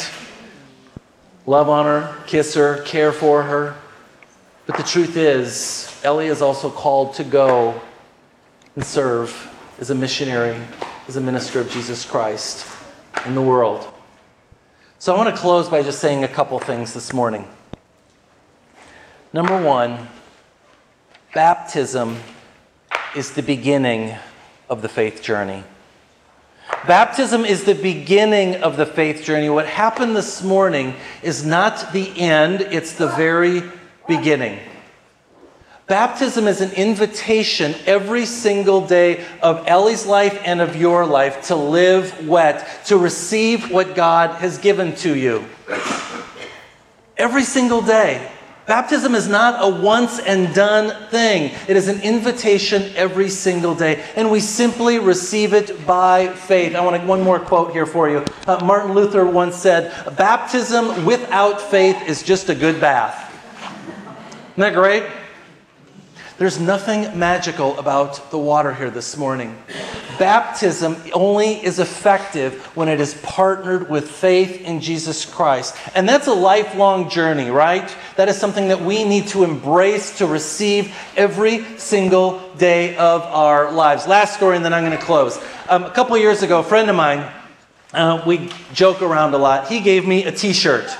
Love 1.48 1.70
on 1.70 1.86
her, 1.86 2.16
kiss 2.28 2.54
her, 2.54 2.82
care 2.84 3.12
for 3.12 3.44
her. 3.44 3.76
But 4.68 4.78
the 4.78 4.84
truth 4.84 5.18
is, 5.18 6.00
Ellie 6.04 6.28
is 6.28 6.42
also 6.42 6.70
called 6.70 7.16
to 7.16 7.24
go 7.24 7.80
and 8.76 8.86
serve 8.86 9.50
as 9.80 9.90
a 9.90 9.96
missionary, 9.96 10.60
as 11.08 11.16
a 11.16 11.22
minister 11.22 11.60
of 11.60 11.70
Jesus 11.72 12.06
Christ 12.06 12.68
in 13.26 13.34
the 13.34 13.42
world. 13.42 13.92
So 15.00 15.14
I 15.14 15.18
want 15.18 15.34
to 15.34 15.40
close 15.40 15.70
by 15.70 15.84
just 15.84 16.00
saying 16.00 16.24
a 16.24 16.28
couple 16.28 16.58
things 16.58 16.96
this 16.96 17.14
morning. 17.14 17.48
Number 19.32 19.62
one, 19.62 20.08
baptism 21.36 22.18
is 23.16 23.32
the 23.34 23.44
beginning 23.44 24.16
of 24.70 24.82
the 24.82 24.90
faith 24.90 25.22
journey. 25.22 25.64
Baptism 26.88 27.46
is 27.46 27.64
the 27.64 27.76
beginning 27.76 28.56
of 28.64 28.76
the 28.76 28.88
faith 28.88 29.24
journey. 29.24 29.52
What 29.52 29.68
happened 29.68 30.16
this 30.16 30.42
morning 30.42 30.96
is 31.22 31.46
not 31.46 31.94
the 31.94 32.20
end, 32.20 32.62
it's 32.62 32.94
the 32.94 33.10
very 33.10 33.62
beginning. 34.08 34.60
Baptism 35.88 36.48
is 36.48 36.60
an 36.60 36.74
invitation 36.74 37.74
every 37.86 38.26
single 38.26 38.86
day 38.86 39.26
of 39.42 39.64
Ellie's 39.68 40.06
life 40.06 40.38
and 40.44 40.60
of 40.60 40.76
your 40.76 41.06
life 41.06 41.48
to 41.48 41.56
live 41.56 42.28
wet, 42.28 42.86
to 42.88 42.98
receive 42.98 43.72
what 43.72 43.96
God 43.96 44.32
has 44.42 44.58
given 44.58 44.94
to 44.98 45.16
you. 45.16 45.46
Every 47.16 47.44
single 47.44 47.82
day. 47.82 48.30
Baptism 48.66 49.16
is 49.16 49.30
not 49.30 49.64
a 49.64 49.82
once 49.82 50.20
and 50.20 50.54
done 50.54 51.10
thing. 51.10 51.56
It 51.70 51.78
is 51.78 51.88
an 51.88 52.02
invitation 52.02 52.92
every 52.98 53.30
single 53.30 53.74
day, 53.74 54.04
and 54.18 54.30
we 54.30 54.42
simply 54.42 55.00
receive 55.00 55.54
it 55.54 55.88
by 55.88 56.28
faith. 56.28 56.76
I 56.76 56.82
want 56.82 57.02
to, 57.02 57.08
one 57.08 57.22
more 57.22 57.40
quote 57.40 57.72
here 57.72 57.86
for 57.86 58.10
you. 58.10 58.26
Uh, 58.46 58.62
Martin 58.66 58.92
Luther 58.92 59.26
once 59.26 59.56
said, 59.56 59.94
Baptism 60.18 61.06
without 61.06 61.62
faith 61.62 61.96
is 62.08 62.24
just 62.24 62.50
a 62.50 62.56
good 62.56 62.82
bath. 62.82 63.34
Isn't 64.50 64.60
that 64.64 64.74
great? 64.74 65.06
There's 66.38 66.60
nothing 66.60 67.18
magical 67.18 67.80
about 67.80 68.30
the 68.30 68.38
water 68.38 68.72
here 68.72 68.92
this 68.92 69.18
morning. 69.18 69.58
Baptism 70.20 70.96
only 71.12 71.54
is 71.66 71.80
effective 71.80 72.64
when 72.78 72.90
it 72.90 73.00
is 73.00 73.16
partnered 73.24 73.90
with 73.90 74.08
faith 74.08 74.62
in 74.62 74.80
Jesus 74.80 75.26
Christ. 75.26 75.76
And 75.96 76.08
that's 76.08 76.28
a 76.28 76.34
lifelong 76.34 77.10
journey, 77.10 77.50
right? 77.50 77.92
That 78.18 78.30
is 78.30 78.38
something 78.38 78.68
that 78.68 78.80
we 78.80 79.04
need 79.04 79.30
to 79.30 79.44
embrace 79.44 80.20
to 80.20 80.28
receive 80.28 80.96
every 81.16 81.64
single 81.80 82.40
day 82.58 82.96
of 82.98 83.24
our 83.24 83.72
lives. 83.72 84.06
Last 84.06 84.36
story, 84.36 84.58
and 84.58 84.64
then 84.64 84.76
I'm 84.76 84.86
going 84.86 84.96
to 84.96 85.04
close. 85.04 85.44
Um, 85.68 85.86
a 85.86 85.92
couple 85.92 86.16
years 86.20 86.44
ago, 86.44 86.60
a 86.60 86.64
friend 86.64 86.88
of 86.88 86.96
mine, 86.96 87.32
uh, 87.94 88.22
we 88.28 88.52
joke 88.76 89.02
around 89.02 89.34
a 89.34 89.40
lot. 89.40 89.70
He 89.70 89.80
gave 89.80 90.06
me 90.06 90.26
a 90.26 90.32
t 90.32 90.54
shirt, 90.54 90.96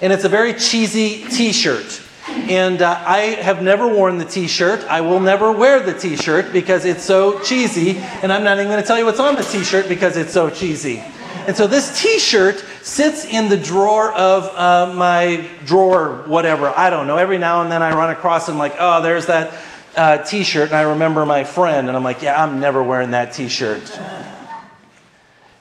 and 0.00 0.12
it's 0.12 0.24
a 0.24 0.28
very 0.28 0.54
cheesy 0.54 1.22
t 1.28 1.52
shirt. 1.52 2.02
And 2.50 2.82
uh, 2.82 3.02
I 3.06 3.18
have 3.40 3.62
never 3.62 3.86
worn 3.86 4.18
the 4.18 4.24
t 4.24 4.48
shirt. 4.48 4.84
I 4.84 5.00
will 5.00 5.20
never 5.20 5.52
wear 5.52 5.80
the 5.80 5.94
t 5.94 6.16
shirt 6.16 6.52
because 6.52 6.84
it's 6.84 7.04
so 7.04 7.40
cheesy. 7.40 7.98
And 8.22 8.32
I'm 8.32 8.44
not 8.44 8.58
even 8.58 8.68
going 8.68 8.80
to 8.80 8.86
tell 8.86 8.98
you 8.98 9.04
what's 9.04 9.20
on 9.20 9.36
the 9.36 9.42
t 9.42 9.62
shirt 9.62 9.88
because 9.88 10.16
it's 10.16 10.32
so 10.32 10.50
cheesy. 10.50 11.02
And 11.46 11.56
so 11.56 11.66
this 11.66 12.00
t 12.00 12.18
shirt 12.18 12.58
sits 12.82 13.24
in 13.24 13.48
the 13.48 13.56
drawer 13.56 14.12
of 14.12 14.44
uh, 14.56 14.92
my 14.94 15.48
drawer, 15.64 16.22
whatever. 16.26 16.68
I 16.76 16.90
don't 16.90 17.06
know. 17.06 17.16
Every 17.16 17.38
now 17.38 17.62
and 17.62 17.70
then 17.70 17.82
I 17.82 17.94
run 17.94 18.10
across 18.10 18.48
and 18.48 18.54
I'm 18.54 18.58
like, 18.58 18.76
oh, 18.78 19.02
there's 19.02 19.26
that 19.26 19.54
uh, 19.96 20.18
t 20.18 20.44
shirt. 20.44 20.68
And 20.68 20.76
I 20.76 20.82
remember 20.82 21.24
my 21.26 21.44
friend. 21.44 21.88
And 21.88 21.96
I'm 21.96 22.04
like, 22.04 22.22
yeah, 22.22 22.42
I'm 22.42 22.60
never 22.60 22.82
wearing 22.82 23.12
that 23.12 23.32
t 23.32 23.48
shirt. 23.48 23.98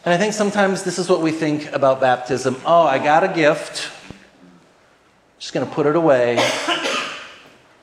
And 0.03 0.13
I 0.13 0.17
think 0.17 0.33
sometimes 0.33 0.83
this 0.83 0.97
is 0.97 1.09
what 1.09 1.21
we 1.21 1.31
think 1.31 1.71
about 1.73 2.01
baptism. 2.01 2.59
Oh, 2.65 2.83
I 2.83 2.97
got 2.97 3.23
a 3.23 3.27
gift 3.27 3.91
just 5.41 5.53
going 5.53 5.67
to 5.67 5.73
put 5.73 5.87
it 5.87 5.95
away 5.95 6.37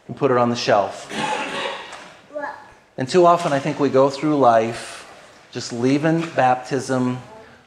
and 0.07 0.17
put 0.17 0.31
it 0.31 0.37
on 0.37 0.49
the 0.49 0.55
shelf. 0.55 1.13
And 2.97 3.09
too 3.09 3.27
often, 3.27 3.53
I 3.53 3.59
think 3.59 3.81
we 3.81 3.89
go 3.89 4.11
through 4.11 4.39
life 4.39 4.95
just 5.51 5.73
leaving 5.73 6.21
baptism 6.37 7.19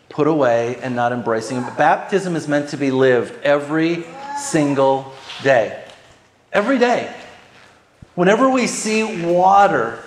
put 0.08 0.28
away 0.28 0.78
and 0.78 0.96
not 0.96 1.12
embracing 1.12 1.58
it. 1.58 1.62
But 1.62 1.78
baptism 1.78 2.38
is 2.38 2.48
meant 2.48 2.70
to 2.70 2.78
be 2.78 2.90
lived 2.90 3.42
every 3.44 4.06
single 4.38 5.12
day. 5.44 5.84
Every 6.54 6.80
day. 6.80 7.14
Whenever 8.16 8.50
we 8.50 8.68
see 8.68 9.26
water, 9.26 10.00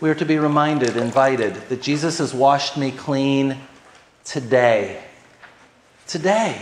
we 0.00 0.10
are 0.10 0.14
to 0.14 0.26
be 0.26 0.38
reminded, 0.38 0.98
invited, 0.98 1.54
that 1.70 1.80
Jesus 1.80 2.18
has 2.18 2.34
washed 2.34 2.76
me 2.76 2.90
clean 2.90 3.56
today. 4.24 5.02
Today. 6.06 6.60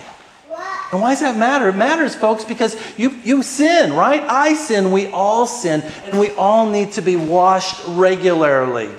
And 0.92 1.00
why 1.00 1.10
does 1.10 1.20
that 1.20 1.36
matter? 1.36 1.68
It 1.68 1.76
matters, 1.76 2.16
folks, 2.16 2.44
because 2.44 2.76
you, 2.98 3.10
you 3.22 3.42
sin, 3.44 3.92
right? 3.92 4.22
I 4.22 4.54
sin. 4.54 4.90
We 4.90 5.06
all 5.08 5.46
sin. 5.46 5.82
And 6.04 6.18
we 6.18 6.30
all 6.30 6.68
need 6.68 6.92
to 6.92 7.02
be 7.02 7.14
washed 7.14 7.80
regularly. 7.86 8.90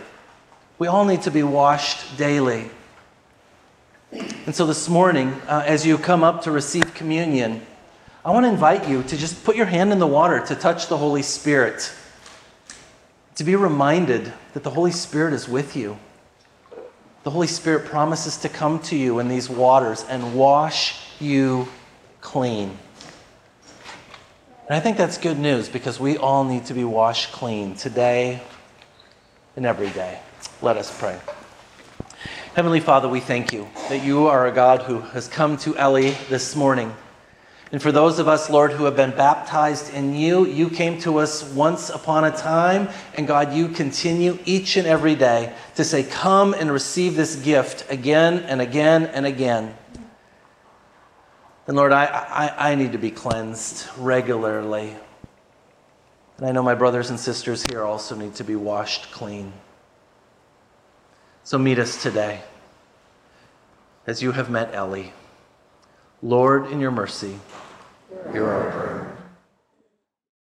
We 0.80 0.88
all 0.88 1.04
need 1.04 1.24
to 1.24 1.32
be 1.32 1.44
washed 1.44 2.18
daily. 2.18 2.70
And 4.12 4.56
so 4.56 4.66
this 4.66 4.88
morning, 4.88 5.30
uh, 5.48 5.64
as 5.66 5.86
you 5.86 5.98
come 5.98 6.24
up 6.24 6.44
to 6.44 6.52
receive 6.52 6.94
communion, 6.94 7.62
I 8.24 8.32
want 8.32 8.46
to 8.46 8.50
invite 8.50 8.88
you 8.88 9.04
to 9.04 9.18
just 9.18 9.44
put 9.44 9.56
your 9.56 9.66
hand 9.66 9.92
in 9.92 10.00
the 10.00 10.08
water 10.08 10.40
to 10.46 10.56
touch 10.56 10.88
the 10.88 10.98
Holy 10.98 11.24
Spirit, 11.24 11.94
to 13.36 13.44
be 13.44 13.56
reminded 13.56 14.32
that 14.54 14.64
the 14.64 14.70
Holy 14.70 14.92
Spirit 14.92 15.34
is 15.34 15.48
with 15.48 15.76
you. 15.76 15.98
The 17.24 17.32
Holy 17.32 17.48
Spirit 17.48 17.86
promises 17.86 18.38
to 18.38 18.50
come 18.50 18.80
to 18.84 18.96
you 18.96 19.20
in 19.20 19.28
these 19.28 19.50
waters 19.50 20.06
and 20.10 20.36
wash 20.36 21.00
you 21.20 21.68
clean. 22.22 22.78
And 24.68 24.78
I 24.78 24.80
think 24.80 24.96
that's 24.96 25.18
good 25.18 25.38
news 25.38 25.68
because 25.68 26.00
we 26.00 26.18
all 26.18 26.46
need 26.46 26.66
to 26.68 26.74
be 26.74 26.86
washed 26.86 27.34
clean 27.34 27.76
today 27.76 28.42
and 29.56 29.66
every 29.66 29.90
day. 29.90 30.20
Let 30.62 30.78
us 30.78 30.98
pray. 30.98 31.20
Heavenly 32.56 32.80
Father, 32.80 33.10
we 33.10 33.20
thank 33.20 33.52
you 33.52 33.68
that 33.90 34.04
you 34.04 34.28
are 34.28 34.48
a 34.48 34.52
God 34.52 34.84
who 34.84 35.00
has 35.00 35.28
come 35.28 35.58
to 35.58 35.76
Ellie 35.78 36.12
this 36.30 36.56
morning. 36.56 36.94
And 37.72 37.82
for 37.82 37.94
those 37.94 38.20
of 38.20 38.28
us, 38.28 38.50
Lord, 38.50 38.74
who 38.74 38.84
have 38.84 38.98
been 38.98 39.12
baptized 39.12 39.94
in 39.94 40.14
you, 40.14 40.46
you 40.46 40.70
came 40.70 41.00
to 41.02 41.20
us 41.20 41.44
once 41.54 41.90
upon 41.90 42.26
a 42.26 42.32
time, 42.32 42.90
and 43.16 43.26
God, 43.26 43.54
you 43.54 43.70
continue 43.70 44.38
each 44.44 44.76
and 44.76 44.86
every 44.86 45.16
day 45.16 45.54
to 45.76 45.86
say, 45.86 46.04
Come 46.04 46.54
and 46.54 46.70
receive 46.70 47.16
this 47.16 47.38
gift 47.38 47.90
again 47.90 48.40
and 48.40 48.60
again 48.60 49.06
and 49.06 49.26
again. 49.26 49.74
And 51.72 51.78
Lord, 51.78 51.94
I, 51.94 52.04
I, 52.04 52.72
I 52.72 52.76
need 52.76 52.92
to 52.92 52.98
be 52.98 53.12
cleansed 53.12 53.88
regularly. 53.98 54.94
And 56.36 56.46
I 56.46 56.52
know 56.52 56.62
my 56.62 56.76
brothers 56.76 57.10
and 57.10 57.18
sisters 57.18 57.64
here 57.64 57.82
also 57.82 58.14
need 58.14 58.36
to 58.36 58.44
be 58.44 58.58
washed 58.58 59.10
clean. 59.14 59.54
So 61.46 61.58
meet 61.58 61.80
us 61.80 62.04
today 62.04 62.42
as 64.06 64.22
you 64.22 64.34
have 64.34 64.50
met 64.50 64.76
Ellie. 64.76 65.14
Lord, 66.22 66.70
in 66.70 66.82
your 66.82 66.92
mercy, 66.92 67.40
hear 68.34 68.48
our 68.48 68.72
prayer. 68.72 69.01